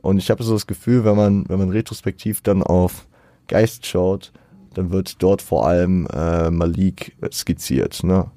[0.00, 3.06] Und ich habe so das Gefühl, wenn man, wenn man retrospektiv dann auf
[3.48, 4.32] Geist schaut,
[4.74, 8.02] dann wird dort vor allem äh, Malik skizziert.
[8.02, 8.30] Ne?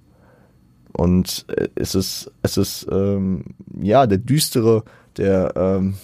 [0.93, 3.45] Und äh, es ist, es ist ähm,
[3.79, 4.83] ja der düstere,
[5.17, 5.95] der, ähm,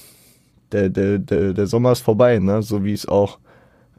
[0.72, 2.62] der, der, der, der Sommer ist vorbei, ne?
[2.62, 3.40] so wie es auch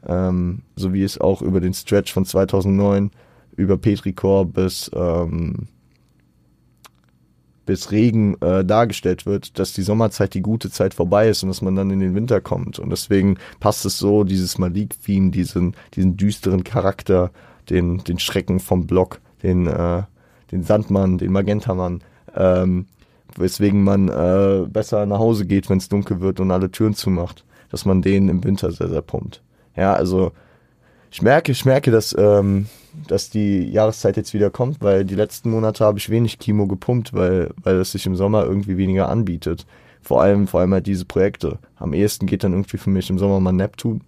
[0.07, 3.11] ähm, so wie es auch über den Stretch von 2009
[3.55, 5.67] über Petricor bis ähm,
[7.67, 11.61] bis Regen äh, dargestellt wird, dass die Sommerzeit die gute Zeit vorbei ist und dass
[11.61, 12.79] man dann in den Winter kommt.
[12.79, 17.29] Und deswegen passt es so, dieses Malik-Theme, diesen, diesen düsteren Charakter,
[17.69, 20.03] den, den Schrecken vom Block, den, äh,
[20.51, 22.01] den Sandmann, den Magentamann,
[22.35, 22.87] ähm,
[23.35, 27.43] weswegen man äh, besser nach Hause geht, wenn es dunkel wird und alle Türen zumacht,
[27.69, 29.41] dass man den im Winter sehr, sehr pumpt.
[29.77, 30.31] Ja, also
[31.11, 32.67] ich merke, ich merke, dass, ähm,
[33.07, 37.13] dass die Jahreszeit jetzt wieder kommt, weil die letzten Monate habe ich wenig Kimo gepumpt,
[37.13, 39.65] weil, weil es sich im Sommer irgendwie weniger anbietet.
[40.01, 41.59] Vor allem, vor allem halt diese Projekte.
[41.75, 44.01] Am ehesten geht dann irgendwie für mich im Sommer mal Neptun.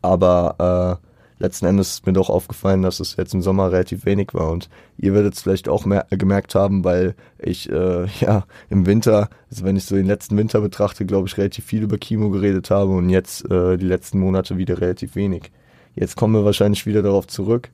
[0.00, 1.11] Aber äh,
[1.42, 4.50] letzten Endes ist mir doch aufgefallen, dass es jetzt im Sommer relativ wenig war.
[4.50, 9.28] Und ihr werdet es vielleicht auch mehr, gemerkt haben, weil ich äh, ja im Winter,
[9.50, 12.70] also wenn ich so den letzten Winter betrachte, glaube ich, relativ viel über Kimo geredet
[12.70, 15.50] habe und jetzt äh, die letzten Monate wieder relativ wenig.
[15.94, 17.70] Jetzt kommen wir wahrscheinlich wieder darauf zurück.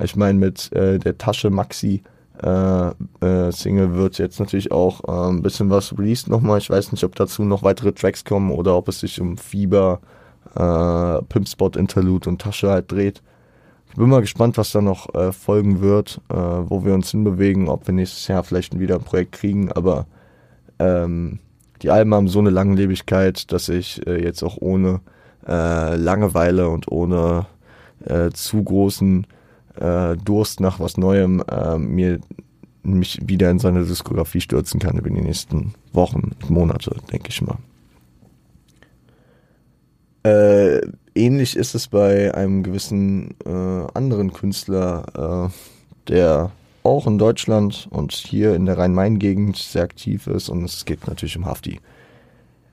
[0.00, 2.02] Ich meine, mit äh, der Tasche Maxi
[2.42, 2.88] äh,
[3.24, 6.58] äh, Single wird jetzt natürlich auch äh, ein bisschen was released nochmal.
[6.58, 10.00] Ich weiß nicht, ob dazu noch weitere Tracks kommen oder ob es sich um Fieber
[10.56, 13.22] äh, Pimpspot Interlude und Tasche halt dreht.
[13.90, 17.68] Ich bin mal gespannt, was da noch äh, folgen wird, äh, wo wir uns hinbewegen,
[17.68, 20.06] ob wir nächstes Jahr vielleicht wieder ein Projekt kriegen, aber
[20.78, 21.38] ähm,
[21.82, 25.00] die Alben haben so eine Langlebigkeit, dass ich äh, jetzt auch ohne
[25.46, 27.46] äh, Langeweile und ohne
[28.04, 29.26] äh, zu großen
[29.76, 32.20] äh, Durst nach was Neuem äh, mir
[32.82, 37.58] mich wieder in seine Diskografie stürzen kann über die nächsten Wochen, Monate, denke ich mal.
[40.26, 40.80] Äh,
[41.14, 46.50] ähnlich ist es bei einem gewissen äh, anderen Künstler, äh, der
[46.82, 51.36] auch in Deutschland und hier in der Rhein-Main-Gegend sehr aktiv ist und es geht natürlich
[51.36, 51.80] um Hafti.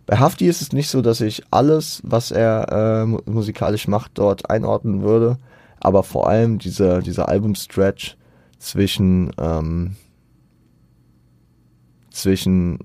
[0.07, 4.49] Bei Hafti ist es nicht so, dass ich alles, was er äh, musikalisch macht, dort
[4.49, 5.37] einordnen würde,
[5.79, 8.17] aber vor allem dieser, dieser Album-Stretch
[8.57, 9.95] zwischen, ähm,
[12.09, 12.79] zwischen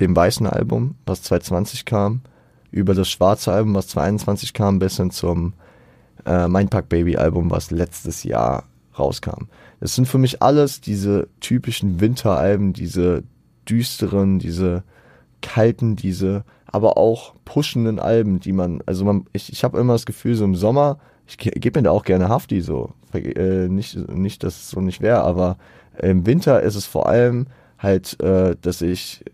[0.00, 2.22] dem weißen Album, was 2020 kam,
[2.70, 5.54] über das schwarze Album, was 2021 kam, bis hin zum
[6.26, 8.64] äh, Mindpack Baby Album, was letztes Jahr
[8.98, 9.48] rauskam.
[9.80, 13.24] Das sind für mich alles diese typischen Winteralben, diese
[13.68, 14.82] düsteren, diese
[15.40, 20.06] kalten, diese aber auch pushenden Alben, die man, also man, ich, ich habe immer das
[20.06, 24.44] Gefühl, so im Sommer, ich gebe mir da auch gerne Hafti so, äh, nicht, nicht,
[24.44, 25.58] dass es so nicht wäre, aber
[25.98, 27.46] im Winter ist es vor allem
[27.78, 29.24] halt, äh, dass ich,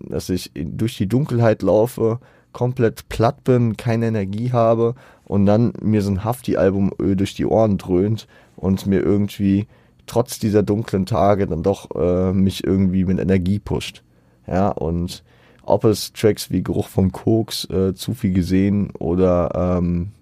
[0.00, 2.20] dass ich durch die Dunkelheit laufe,
[2.56, 7.76] komplett platt bin, keine Energie habe und dann mir so ein Hafti-Album durch die Ohren
[7.76, 9.66] dröhnt und mir irgendwie
[10.06, 14.02] trotz dieser dunklen Tage dann doch äh, mich irgendwie mit Energie pusht.
[14.46, 15.22] Ja, und
[15.64, 20.12] ob es Tracks wie Geruch von Koks, äh, zu viel gesehen oder ähm,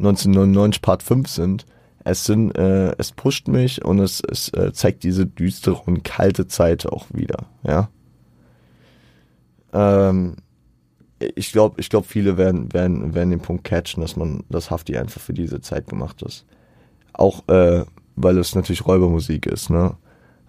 [0.00, 1.64] 1999 Part 5 sind,
[2.04, 6.46] es sind, äh, es pusht mich und es, es äh, zeigt diese düstere und kalte
[6.46, 7.88] Zeit auch wieder, ja.
[9.72, 10.36] Ähm,
[11.18, 14.96] ich glaube, ich glaube, viele werden, werden, werden den Punkt catchen, dass man das Hafti
[14.96, 16.44] einfach für diese Zeit gemacht ist.
[17.12, 17.84] Auch äh,
[18.16, 19.96] weil es natürlich Räubermusik ist, ne?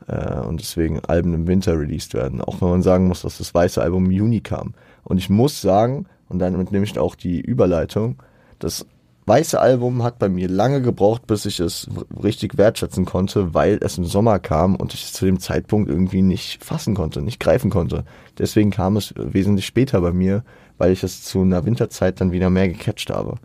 [0.07, 2.41] Äh, und deswegen Alben im Winter released werden.
[2.41, 4.73] Auch wenn man sagen muss, dass das weiße Album im Juni kam.
[5.03, 8.21] Und ich muss sagen, und damit nehme ich auch die Überleitung,
[8.59, 8.85] das
[9.29, 11.87] weiße Album hat bei mir lange gebraucht, bis ich es
[12.21, 16.23] richtig wertschätzen konnte, weil es im Sommer kam und ich es zu dem Zeitpunkt irgendwie
[16.23, 18.05] nicht fassen konnte, nicht greifen konnte.
[18.39, 20.43] Deswegen kam es wesentlich später bei mir,
[20.79, 23.35] weil ich es zu einer Winterzeit dann wieder mehr gecatcht habe.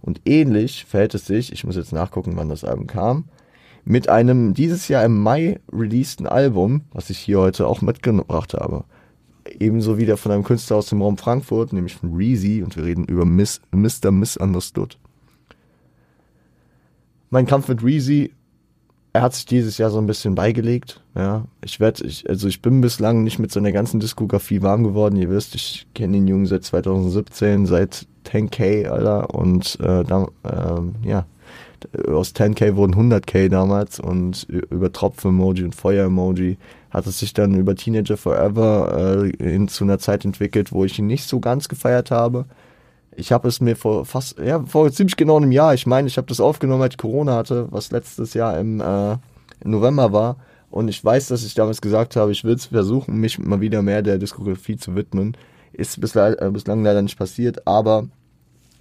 [0.00, 3.24] Und ähnlich verhält es sich, ich muss jetzt nachgucken, wann das Album kam,
[3.84, 8.84] mit einem dieses Jahr im Mai releaseden Album, was ich hier heute auch mitgebracht habe.
[9.58, 13.04] Ebenso wieder von einem Künstler aus dem Raum Frankfurt, nämlich von Reezy, und wir reden
[13.06, 14.12] über Miss, Mr.
[14.12, 14.98] Misunderstood
[17.32, 18.30] mein Kampf mit Reezy,
[19.14, 21.02] er hat sich dieses Jahr so ein bisschen beigelegt.
[21.14, 25.16] Ja, ich werde, ich, also ich bin bislang nicht mit seiner ganzen Diskografie warm geworden.
[25.16, 31.08] Ihr wisst, ich kenne den Jungen seit 2017, seit 10k, Alter, und äh, da, äh,
[31.08, 31.26] ja,
[32.06, 36.58] aus 10k wurden 100k damals und über Tropfen-Emoji und Feuer-Emoji
[36.90, 40.98] hat es sich dann über Teenager Forever äh, hin zu einer Zeit entwickelt, wo ich
[40.98, 42.44] ihn nicht so ganz gefeiert habe.
[43.14, 46.16] Ich habe es mir vor fast, ja, vor ziemlich genau einem Jahr, ich meine, ich
[46.16, 49.16] habe das aufgenommen, als ich Corona hatte, was letztes Jahr im, äh,
[49.64, 50.36] November war.
[50.70, 53.82] Und ich weiß, dass ich damals gesagt habe, ich will es versuchen, mich mal wieder
[53.82, 55.36] mehr der Diskografie zu widmen.
[55.72, 58.08] Ist bislang, äh, bislang leider nicht passiert, aber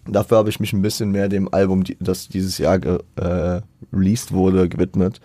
[0.08, 4.70] dafür habe ich mich ein bisschen mehr dem Album, das dieses Jahr äh, released wurde,
[4.70, 5.20] gewidmet.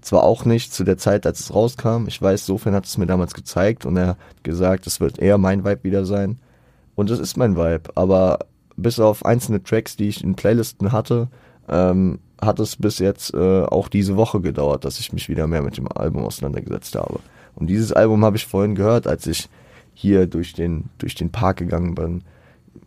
[0.00, 2.06] Zwar auch nicht zu der Zeit, als es rauskam.
[2.06, 5.38] Ich weiß, sofern hat es mir damals gezeigt und er hat gesagt, es wird eher
[5.38, 6.38] mein Vibe wieder sein.
[6.94, 7.90] Und das ist mein Vibe.
[7.94, 8.40] Aber
[8.76, 11.28] bis auf einzelne Tracks, die ich in Playlisten hatte,
[11.68, 15.62] ähm, hat es bis jetzt äh, auch diese Woche gedauert, dass ich mich wieder mehr
[15.62, 17.20] mit dem Album auseinandergesetzt habe.
[17.54, 19.48] Und dieses Album habe ich vorhin gehört, als ich
[19.94, 22.22] hier durch den, durch den Park gegangen bin.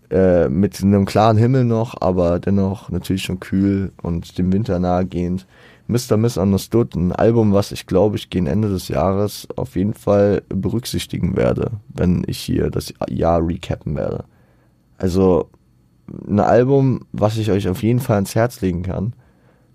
[0.10, 5.46] Äh, mit einem klaren Himmel noch, aber dennoch natürlich schon kühl und dem Winter nahegehend.
[5.88, 6.18] Mr.
[6.18, 11.38] Misunderstood, ein Album, was ich glaube ich gegen Ende des Jahres auf jeden Fall berücksichtigen
[11.38, 14.26] werde, wenn ich hier das Jahr recappen werde.
[14.98, 15.50] Also
[16.28, 19.14] ein Album, was ich euch auf jeden Fall ans Herz legen kann.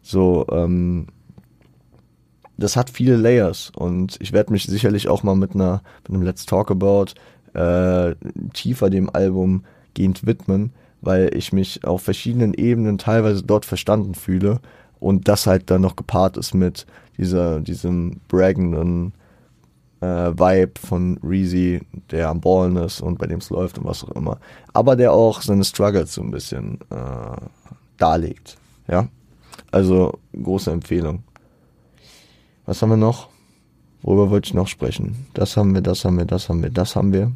[0.03, 1.07] So, ähm,
[2.59, 6.23] das hat viele Layers und ich werde mich sicherlich auch mal mit einer mit einem
[6.23, 7.07] Let's Talk About
[7.55, 8.15] äh,
[8.53, 14.61] tiefer dem Album gehend widmen, weil ich mich auf verschiedenen Ebenen teilweise dort verstanden fühle
[15.03, 16.87] und das halt dann noch gepaart ist mit
[17.19, 19.13] dieser, diesem braggenden
[20.01, 24.05] äh, Vibe von Reezy, der am Ballen ist und bei dem es läuft und was
[24.05, 24.39] auch immer.
[24.73, 27.37] Aber der auch seine Struggles so ein bisschen äh,
[27.99, 28.57] darlegt.
[28.89, 29.09] Ja.
[29.73, 31.25] Also große Empfehlung.
[32.65, 33.29] Was haben wir noch?
[34.03, 35.27] Worüber wollte ich noch sprechen?
[35.35, 37.33] Das haben wir, das haben wir, das haben wir, das haben wir.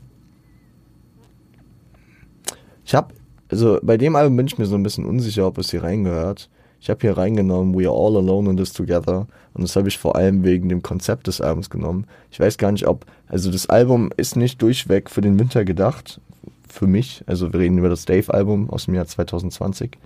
[2.85, 3.13] Ich habe,
[3.51, 6.49] also bei dem Album bin ich mir so ein bisschen unsicher, ob es hier reingehört.
[6.81, 9.99] Ich habe hier reingenommen We Are All Alone in This Together und das habe ich
[9.99, 12.07] vor allem wegen dem Konzept des Albums genommen.
[12.31, 16.21] Ich weiß gar nicht, ob, also das Album ist nicht durchweg für den Winter gedacht,
[16.69, 17.25] für mich.
[17.27, 19.97] Also wir reden über das Dave-Album aus dem Jahr 2020.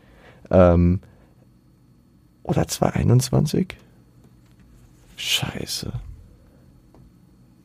[0.51, 1.01] Ähm,
[2.43, 3.77] oder 2021?
[5.17, 5.93] Scheiße.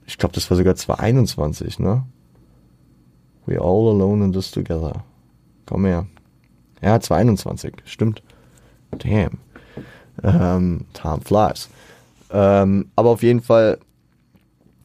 [0.07, 2.03] Ich glaube, das war sogar 2021, ne?
[3.45, 5.03] We all alone in this together.
[5.65, 6.07] Komm her.
[6.81, 8.21] Ja, 2021, stimmt.
[8.99, 9.37] Damn.
[10.23, 11.69] Ähm, time flies.
[12.31, 13.77] Ähm, aber auf jeden Fall,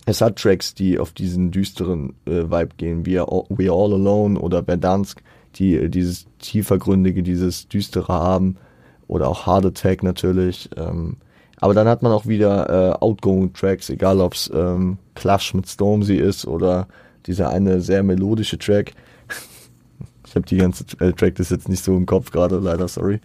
[0.07, 4.65] es hat Tracks, die auf diesen düsteren äh, Vibe gehen, wie We All Alone oder
[4.65, 5.23] Verdansk,
[5.57, 8.57] die äh, dieses tiefergründige, dieses düstere haben.
[9.07, 10.71] Oder auch Hard Attack natürlich.
[10.77, 11.17] Ähm,
[11.61, 15.69] aber dann hat man auch wieder äh, Outgoing Tracks, egal ob es ähm, Clash mit
[15.69, 16.89] Stormzy ist oder
[17.27, 18.93] dieser eine sehr melodische Track.
[20.27, 23.21] ich habe die ganze äh, Track das jetzt nicht so im Kopf gerade, leider, sorry.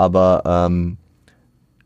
[0.00, 0.96] Aber ähm,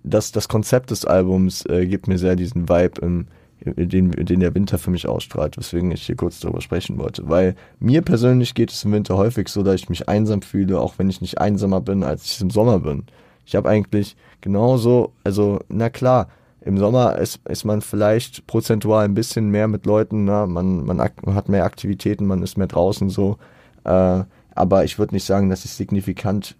[0.05, 3.27] das, das Konzept des Albums äh, gibt mir sehr diesen Vibe, im,
[3.61, 7.29] den, den der Winter für mich ausstrahlt, weswegen ich hier kurz darüber sprechen wollte.
[7.29, 10.94] Weil mir persönlich geht es im Winter häufig so, dass ich mich einsam fühle, auch
[10.96, 13.03] wenn ich nicht einsamer bin, als ich im Sommer bin.
[13.46, 16.29] Ich habe eigentlich genauso, also na klar,
[16.61, 20.46] im Sommer ist, ist man vielleicht prozentual ein bisschen mehr mit Leuten, ne?
[20.48, 23.38] man, man, man hat mehr Aktivitäten, man ist mehr draußen so.
[23.83, 24.22] Äh,
[24.55, 26.55] aber ich würde nicht sagen, dass ich signifikant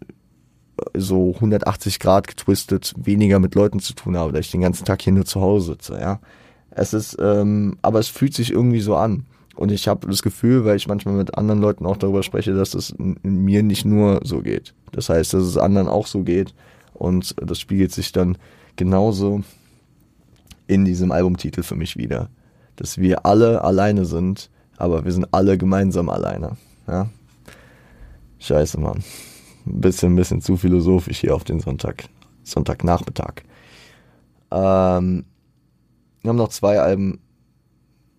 [0.95, 5.03] so 180 Grad getwistet weniger mit Leuten zu tun habe, da ich den ganzen Tag
[5.03, 6.21] hier nur zu Hause sitze, ja.
[6.71, 9.25] Es ist, ähm, aber es fühlt sich irgendwie so an.
[9.55, 12.75] Und ich habe das Gefühl, weil ich manchmal mit anderen Leuten auch darüber spreche, dass
[12.75, 14.75] es mir nicht nur so geht.
[14.91, 16.55] Das heißt, dass es anderen auch so geht.
[16.93, 18.37] Und das spiegelt sich dann
[18.75, 19.43] genauso
[20.67, 22.29] in diesem Albumtitel für mich wieder.
[22.75, 26.57] Dass wir alle alleine sind, aber wir sind alle gemeinsam alleine.
[26.89, 27.09] Ja?
[28.41, 29.05] Scheiße, Mann.
[29.67, 32.05] Ein bisschen, ein bisschen zu philosophisch hier auf den Sonntag.
[32.43, 33.43] Sonntagnachmittag.
[34.51, 35.25] Ähm,
[36.23, 37.21] wir haben noch zwei Alben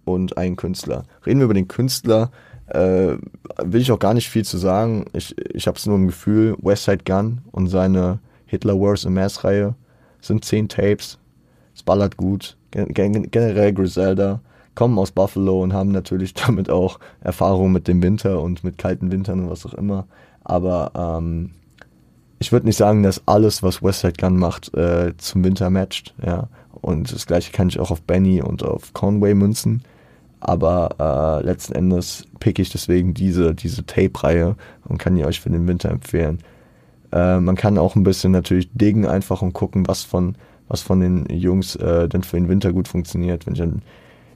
[0.06, 1.04] und einen Künstler.
[1.26, 2.32] Reden wir über den Künstler.
[2.68, 3.18] Äh,
[3.64, 5.06] will ich auch gar nicht viel zu sagen.
[5.14, 9.44] Ich, ich habe es nur im Gefühl, Westside Gun und seine Hitler Wars in Mass
[9.44, 9.76] Reihe
[10.22, 11.20] sind zehn Tapes.
[11.76, 12.58] Es ballert gut.
[12.72, 14.42] Gen generell Griselda
[14.76, 19.12] kommen aus Buffalo und haben natürlich damit auch Erfahrung mit dem Winter und mit kalten
[19.12, 20.08] Wintern und was auch immer.
[20.46, 21.52] Aber ähm,
[22.40, 26.14] ich würde nicht sagen, dass alles, was Westside Gun macht, äh, zum Winter matcht.
[26.26, 26.48] Ja.
[26.72, 29.84] Und das gleiche kann ich auch auf Benny und auf Conway münzen.
[30.40, 34.56] Aber äh, letzten Endes pick ich deswegen diese, diese Tape-Reihe
[34.88, 36.40] und kann die euch für den Winter empfehlen.
[37.12, 40.36] Äh, man kann auch ein bisschen natürlich diggen einfach und gucken, was von,
[40.68, 43.48] was von den Jungs äh, denn für den Winter gut funktioniert.
[43.48, 43.82] Wenn ich an,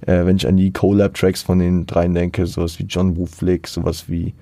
[0.02, 3.67] äh, wenn ich an die Collab-Tracks von den dreien denke, sowas wie John Woo Flick,
[3.67, 4.34] sowas wie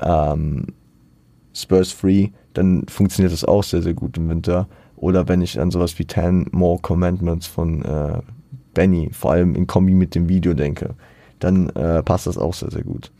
[0.00, 0.66] ähm,
[1.56, 4.68] Spurs Free, dann funktioniert das auch sehr, sehr gut im Winter.
[4.96, 8.20] Oder wenn ich an sowas wie Ten More Commandments von äh,
[8.74, 10.94] Benny, vor allem in Kombi mit dem Video denke,
[11.38, 13.10] dann äh, passt das auch sehr, sehr gut.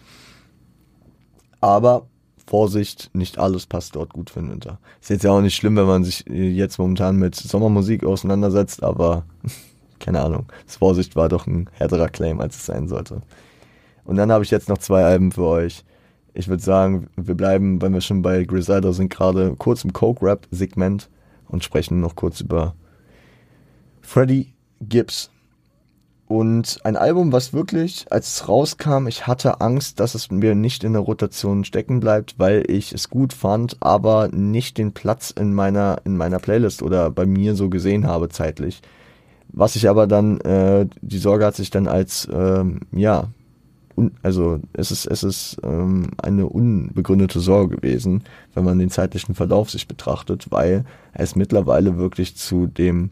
[1.60, 2.06] Aber
[2.46, 4.78] Vorsicht, nicht alles passt dort gut für den Winter.
[5.00, 9.24] Ist jetzt ja auch nicht schlimm, wenn man sich jetzt momentan mit Sommermusik auseinandersetzt, aber
[9.98, 10.46] keine Ahnung.
[10.66, 13.22] Das Vorsicht war doch ein härterer Claim, als es sein sollte.
[14.04, 15.84] Und dann habe ich jetzt noch zwei Alben für euch.
[16.36, 21.08] Ich würde sagen, wir bleiben, wenn wir schon bei Griselda sind, gerade kurz im Coke-Rap-Segment
[21.48, 22.74] und sprechen noch kurz über
[24.02, 25.30] Freddie Gibbs.
[26.26, 30.84] Und ein Album, was wirklich, als es rauskam, ich hatte Angst, dass es mir nicht
[30.84, 35.54] in der Rotation stecken bleibt, weil ich es gut fand, aber nicht den Platz in
[35.54, 38.82] meiner, in meiner Playlist oder bei mir so gesehen habe zeitlich.
[39.48, 43.28] Was ich aber dann, äh, die Sorge hat sich dann als, ähm, ja,
[43.96, 48.22] un, also es ist, es ist ähm, eine unbegründete Sorge gewesen,
[48.54, 53.10] wenn man den zeitlichen Verlauf sich betrachtet, weil es mittlerweile wirklich zu dem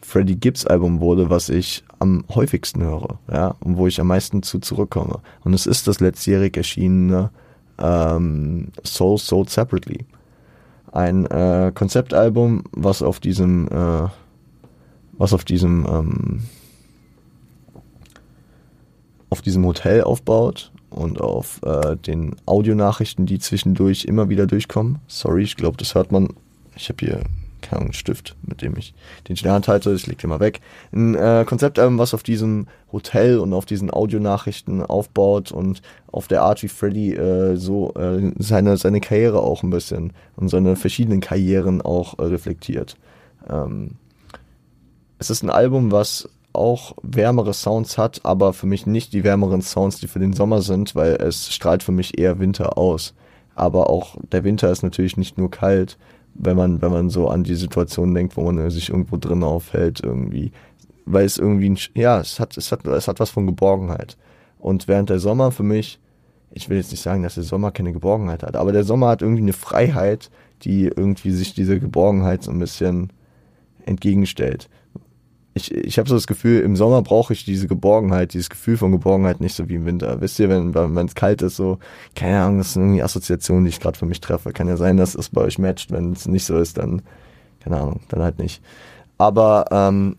[0.00, 4.42] Freddie Gibbs Album wurde, was ich am häufigsten höre, ja, und wo ich am meisten
[4.42, 5.20] zu zurückkomme.
[5.44, 7.30] Und es ist das letztjährig erschienene
[7.78, 10.06] ähm, Soul Sold Separately.
[10.90, 14.08] Ein äh, Konzeptalbum, was auf diesem, äh,
[15.12, 16.42] was auf diesem, ähm,
[19.32, 24.98] auf diesem Hotel aufbaut und auf äh, den Audionachrichten, die zwischendurch immer wieder durchkommen.
[25.08, 26.28] Sorry, ich glaube, das hört man.
[26.76, 27.22] Ich habe hier
[27.62, 28.92] keine Ahnung, Stift, mit dem ich
[29.28, 30.60] den in der Hand halte, ich leg den mal weg.
[30.92, 35.80] Ein äh, Konzeptalbum, was auf diesem Hotel und auf diesen Audionachrichten aufbaut und
[36.10, 40.48] auf der Art, wie Freddy äh, so äh, seine, seine Karriere auch ein bisschen und
[40.48, 42.96] seine verschiedenen Karrieren auch äh, reflektiert.
[43.48, 43.92] Ähm,
[45.18, 49.62] es ist ein Album, was auch wärmere Sounds hat, aber für mich nicht die wärmeren
[49.62, 53.14] Sounds, die für den Sommer sind, weil es strahlt für mich eher Winter aus.
[53.54, 55.98] Aber auch der Winter ist natürlich nicht nur kalt,
[56.34, 60.00] wenn man, wenn man so an die Situation denkt, wo man sich irgendwo drin aufhält,
[60.02, 60.52] irgendwie.
[61.04, 64.16] Weil es irgendwie, ein, ja, es hat, es hat, es hat was von Geborgenheit.
[64.58, 65.98] Und während der Sommer für mich,
[66.52, 69.22] ich will jetzt nicht sagen, dass der Sommer keine Geborgenheit hat, aber der Sommer hat
[69.22, 70.30] irgendwie eine Freiheit,
[70.62, 73.12] die irgendwie sich dieser Geborgenheit so ein bisschen
[73.84, 74.68] entgegenstellt
[75.54, 78.92] ich, ich habe so das Gefühl, im Sommer brauche ich diese Geborgenheit, dieses Gefühl von
[78.92, 80.20] Geborgenheit nicht so wie im Winter.
[80.20, 81.78] Wisst ihr, wenn es kalt ist, so,
[82.14, 84.52] keine Ahnung, das sind irgendwie Assoziationen, die ich gerade für mich treffe.
[84.52, 85.90] Kann ja sein, dass es bei euch matcht.
[85.90, 87.02] Wenn es nicht so ist, dann,
[87.60, 88.62] keine Ahnung, dann halt nicht.
[89.18, 90.16] Aber ähm,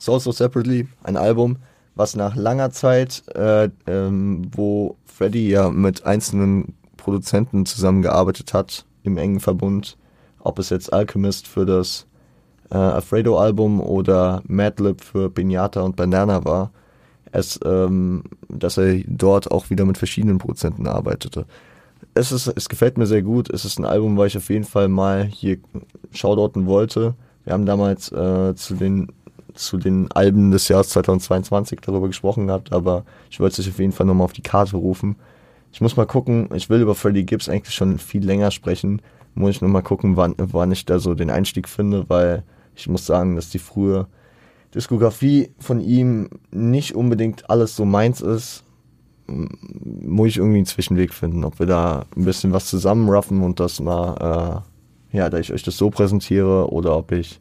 [0.00, 1.58] Soul So Separately, ein Album,
[1.94, 9.18] was nach langer Zeit, äh, ähm, wo Freddy ja mit einzelnen Produzenten zusammengearbeitet hat, im
[9.18, 9.96] engen Verbund,
[10.40, 12.07] ob es jetzt Alchemist für das
[12.70, 16.70] äh, Alfredo-Album oder Madlib für Pinata und Banana war,
[17.32, 21.46] es, ähm, dass er dort auch wieder mit verschiedenen Produzenten arbeitete.
[22.14, 23.50] Es, ist, es gefällt mir sehr gut.
[23.50, 25.58] Es ist ein Album, weil ich auf jeden Fall mal hier
[26.12, 27.14] shoutouten wollte.
[27.44, 29.08] Wir haben damals äh, zu den
[29.54, 33.92] zu den Alben des Jahres 2022 darüber gesprochen gehabt, aber ich wollte es auf jeden
[33.92, 35.16] Fall nochmal auf die Karte rufen.
[35.72, 39.02] Ich muss mal gucken, ich will über Freddie Gibbs eigentlich schon viel länger sprechen.
[39.34, 42.42] Muss ich nur mal gucken, wann, wann ich da so den Einstieg finde, weil
[42.78, 44.06] ich muss sagen, dass die frühe
[44.74, 48.62] Diskografie von ihm nicht unbedingt alles so meins ist.
[49.26, 53.80] Muss ich irgendwie einen Zwischenweg finden, ob wir da ein bisschen was zusammenraffen und das
[53.80, 54.64] mal,
[55.12, 57.40] äh, ja, da ich euch das so präsentiere oder ob ich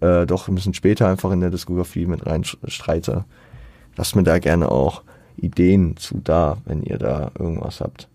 [0.00, 3.24] äh, doch ein bisschen später einfach in der Diskografie mit reinstreite.
[3.96, 5.02] Lasst mir da gerne auch
[5.36, 8.08] Ideen zu da, wenn ihr da irgendwas habt.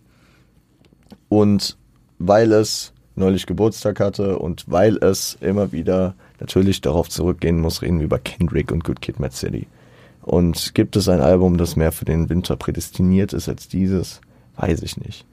[1.29, 1.77] Und
[2.19, 7.99] weil es neulich Geburtstag hatte und weil es immer wieder natürlich darauf zurückgehen muss, reden
[7.99, 9.67] wir über Kendrick und Good Kid, Mad City.
[10.21, 14.19] Und gibt es ein Album, das mehr für den Winter prädestiniert ist als dieses?
[14.57, 15.25] Weiß ich nicht.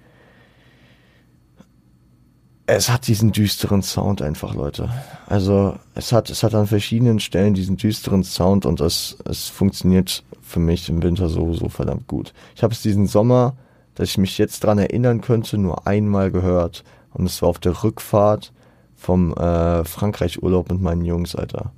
[2.67, 4.89] Es hat diesen düsteren Sound einfach, Leute.
[5.27, 10.23] Also es hat, es hat an verschiedenen Stellen diesen düsteren Sound und es, es funktioniert
[10.41, 12.33] für mich im Winter so, so verdammt gut.
[12.55, 13.57] Ich habe es diesen Sommer,
[13.97, 16.85] dass ich mich jetzt dran erinnern könnte, nur einmal gehört.
[17.13, 18.53] Und es war auf der Rückfahrt
[19.01, 21.73] vom äh, Frankreich-Urlaub mit meinen Jungs, Alter.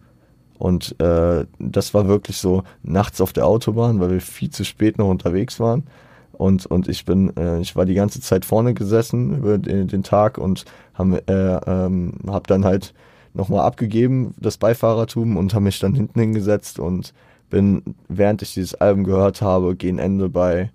[0.59, 4.99] Und äh, das war wirklich so nachts auf der Autobahn, weil wir viel zu spät
[4.99, 5.85] noch unterwegs waren.
[6.33, 10.03] Und, und ich bin, äh, ich war die ganze Zeit vorne gesessen über den, den
[10.03, 10.65] Tag und
[10.95, 12.93] haben, äh, ähm, hab dann halt
[13.35, 17.15] nochmal abgegeben, das Beifahrertum, und habe mich dann hinten hingesetzt und
[17.51, 20.71] bin, während ich dieses Album gehört habe, gegen Ende bei,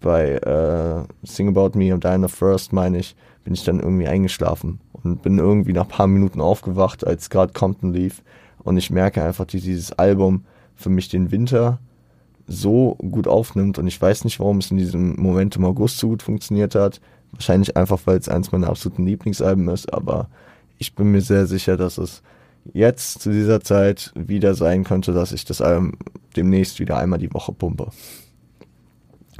[0.00, 3.16] bei äh, Sing About Me und Diana First, meine ich,
[3.46, 7.92] bin ich dann irgendwie eingeschlafen und bin irgendwie nach paar Minuten aufgewacht, als gerade Compton
[7.92, 8.24] lief.
[8.64, 10.44] Und ich merke einfach, dass dieses Album
[10.74, 11.78] für mich den Winter
[12.48, 13.78] so gut aufnimmt.
[13.78, 17.00] Und ich weiß nicht, warum es in diesem Moment im August so gut funktioniert hat.
[17.30, 19.94] Wahrscheinlich einfach, weil es eins meiner absoluten Lieblingsalben ist.
[19.94, 20.28] Aber
[20.76, 22.24] ich bin mir sehr sicher, dass es
[22.74, 25.92] jetzt zu dieser Zeit wieder sein könnte, dass ich das Album
[26.34, 27.90] demnächst wieder einmal die Woche pumpe.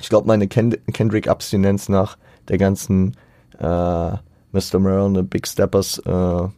[0.00, 3.16] Ich glaube, meine Kend Kendrick-Abstinenz nach der ganzen
[3.62, 4.78] Mr.
[4.78, 6.48] Merrill, eine Big Steppers äh,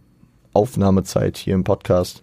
[0.53, 2.23] Aufnahmezeit hier im Podcast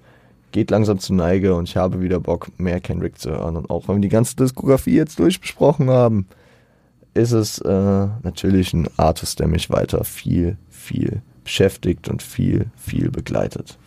[0.56, 3.58] geht langsam zu Neige und ich habe wieder Bock, mehr Kendrick zu hören.
[3.58, 6.28] Und auch wenn wir die ganze Diskografie jetzt durchbesprochen haben,
[7.14, 13.12] ist es äh, natürlich ein Artist, der mich weiter viel, viel beschäftigt und viel, viel
[13.12, 13.78] begleitet.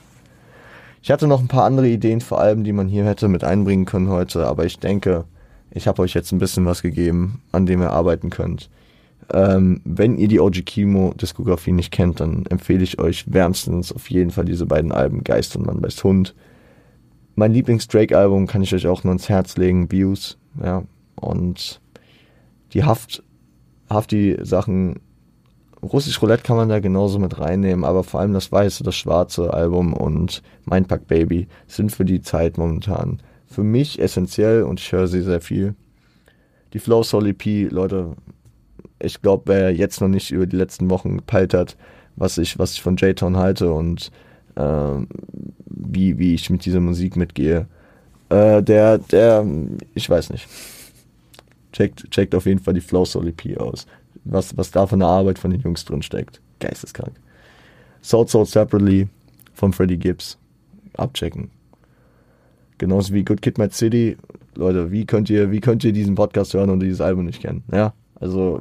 [1.03, 3.87] Ich hatte noch ein paar andere Ideen vor allem, die man hier hätte mit einbringen
[3.87, 5.25] können heute, aber ich denke,
[5.71, 8.69] ich habe euch jetzt ein bisschen was gegeben, an dem ihr arbeiten könnt.
[9.33, 14.11] Ähm, wenn ihr die OG Kimo Diskografie nicht kennt, dann empfehle ich euch wärmstens auf
[14.11, 16.35] jeden Fall diese beiden Alben, Geist und Mann beißt Hund.
[17.35, 20.83] Mein Lieblings-Drake-Album kann ich euch auch nur ins Herz legen, Views, ja.
[21.17, 21.81] Und
[22.73, 23.23] die Haft,
[23.91, 25.01] Hafti-Sachen,
[25.83, 29.53] Russisch Roulette kann man da genauso mit reinnehmen, aber vor allem das weiße, das schwarze
[29.53, 35.07] Album und Mindpack Baby sind für die Zeit momentan für mich essentiell und ich höre
[35.07, 35.75] sie sehr viel.
[36.73, 38.17] Die Flow Soul EP, Leute,
[39.01, 41.77] ich glaube, wer jetzt noch nicht über die letzten Wochen gepeilt hat,
[42.17, 44.11] was ich, was ich von J-Town halte und
[44.57, 45.07] äh,
[45.67, 47.67] wie, wie ich mit dieser Musik mitgehe,
[48.29, 49.47] äh, der, der,
[49.95, 50.49] ich weiß nicht.
[51.73, 53.87] Checkt, checkt auf jeden Fall die Flow Soul EP aus.
[54.25, 56.41] Was, was da von der Arbeit von den Jungs drin steckt.
[56.61, 57.13] Geisteskrank.
[58.03, 59.09] Soul Soul Separately
[59.55, 60.39] von Freddie Gibbs.
[60.97, 61.51] Abchecken.
[62.79, 64.17] Genauso wie Good Kid Mad City.
[64.55, 67.63] Leute, wie könnt ihr, wie könnt ihr diesen Podcast hören und dieses Album nicht kennen?
[67.73, 68.61] Ja, also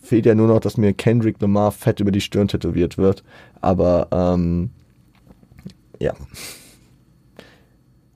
[0.00, 3.22] fehlt ja nur noch, dass mir Kendrick Lamar fett über die Stirn tätowiert wird.
[3.60, 4.70] Aber ähm,
[5.98, 6.14] ja.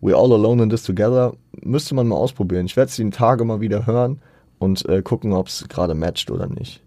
[0.00, 1.34] We're all alone in this together.
[1.62, 2.66] Müsste man mal ausprobieren.
[2.66, 4.20] Ich werde es die Tage mal wieder hören
[4.58, 6.82] und äh, gucken, ob es gerade matcht oder nicht.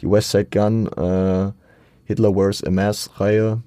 [0.00, 1.52] Die Westside Gun, äh,
[2.04, 3.62] Hitler Wears a Mask Reihe.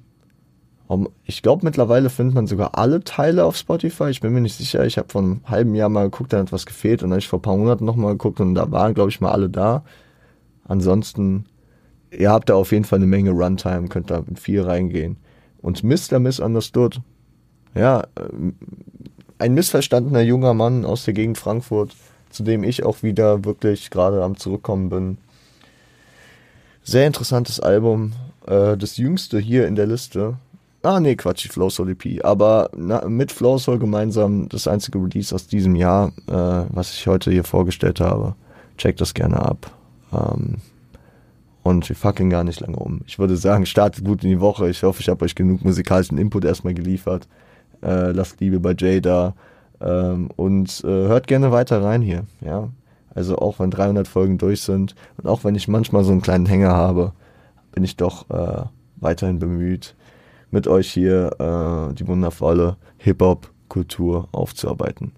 [1.26, 4.10] Ich glaube, mittlerweile findet man sogar alle Teile auf Spotify.
[4.10, 4.86] Ich bin mir nicht sicher.
[4.86, 7.02] Ich habe vor einem halben Jahr mal geguckt, da hat was gefehlt.
[7.02, 9.22] Und dann habe ich vor ein paar Monaten nochmal geguckt und da waren, glaube ich,
[9.22, 9.84] mal alle da.
[10.66, 11.46] Ansonsten,
[12.12, 15.18] ihr habt da auf jeden Fall eine Menge Runtime, könnt da mit viel reingehen.
[15.62, 16.20] Und Mr.
[16.20, 17.02] Misunderstood.
[17.76, 18.56] Ja, ähm,
[19.40, 21.96] ein missverstandener junger Mann aus der Gegend Frankfurt,
[22.30, 25.18] zu dem ich auch wieder wirklich gerade am Zurückkommen bin.
[26.84, 28.14] Sehr interessantes Album.
[28.46, 30.38] Äh, das jüngste hier in der Liste.
[30.82, 32.24] Ah, nee, Quatsch, die Flow Soul EP.
[32.26, 37.08] Aber na, mit Flow Soul gemeinsam das einzige Release aus diesem Jahr, äh, was ich
[37.08, 38.36] heute hier vorgestellt habe.
[38.78, 39.72] Checkt das gerne ab.
[40.14, 40.58] Ähm,
[41.64, 43.02] und wir fucking gar nicht lange um.
[43.08, 44.70] Ich würde sagen, startet gut in die Woche.
[44.70, 47.28] Ich hoffe, ich habe euch genug musikalischen Input erstmal geliefert.
[47.82, 49.34] Äh, lasst Liebe bei Jay da.
[49.80, 52.26] Ähm, und äh, hört gerne weiter rein hier.
[52.42, 52.70] Ja,
[53.16, 56.46] also auch wenn 300 Folgen durch sind und auch wenn ich manchmal so einen kleinen
[56.46, 57.14] Hänger habe,
[57.72, 58.64] bin ich doch äh,
[58.98, 59.96] weiterhin bemüht,
[60.52, 65.12] mit euch hier äh, die wundervolle Hip-Hop-Kultur aufzuarbeiten.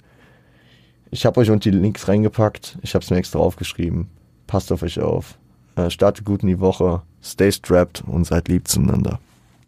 [1.12, 2.78] Ich habe euch unten die Links reingepackt.
[2.82, 4.10] Ich habe es mir extra aufgeschrieben.
[4.48, 5.38] Passt auf euch auf.
[5.76, 7.02] Äh, startet gut in die Woche.
[7.22, 9.20] Stay strapped und seid lieb zueinander.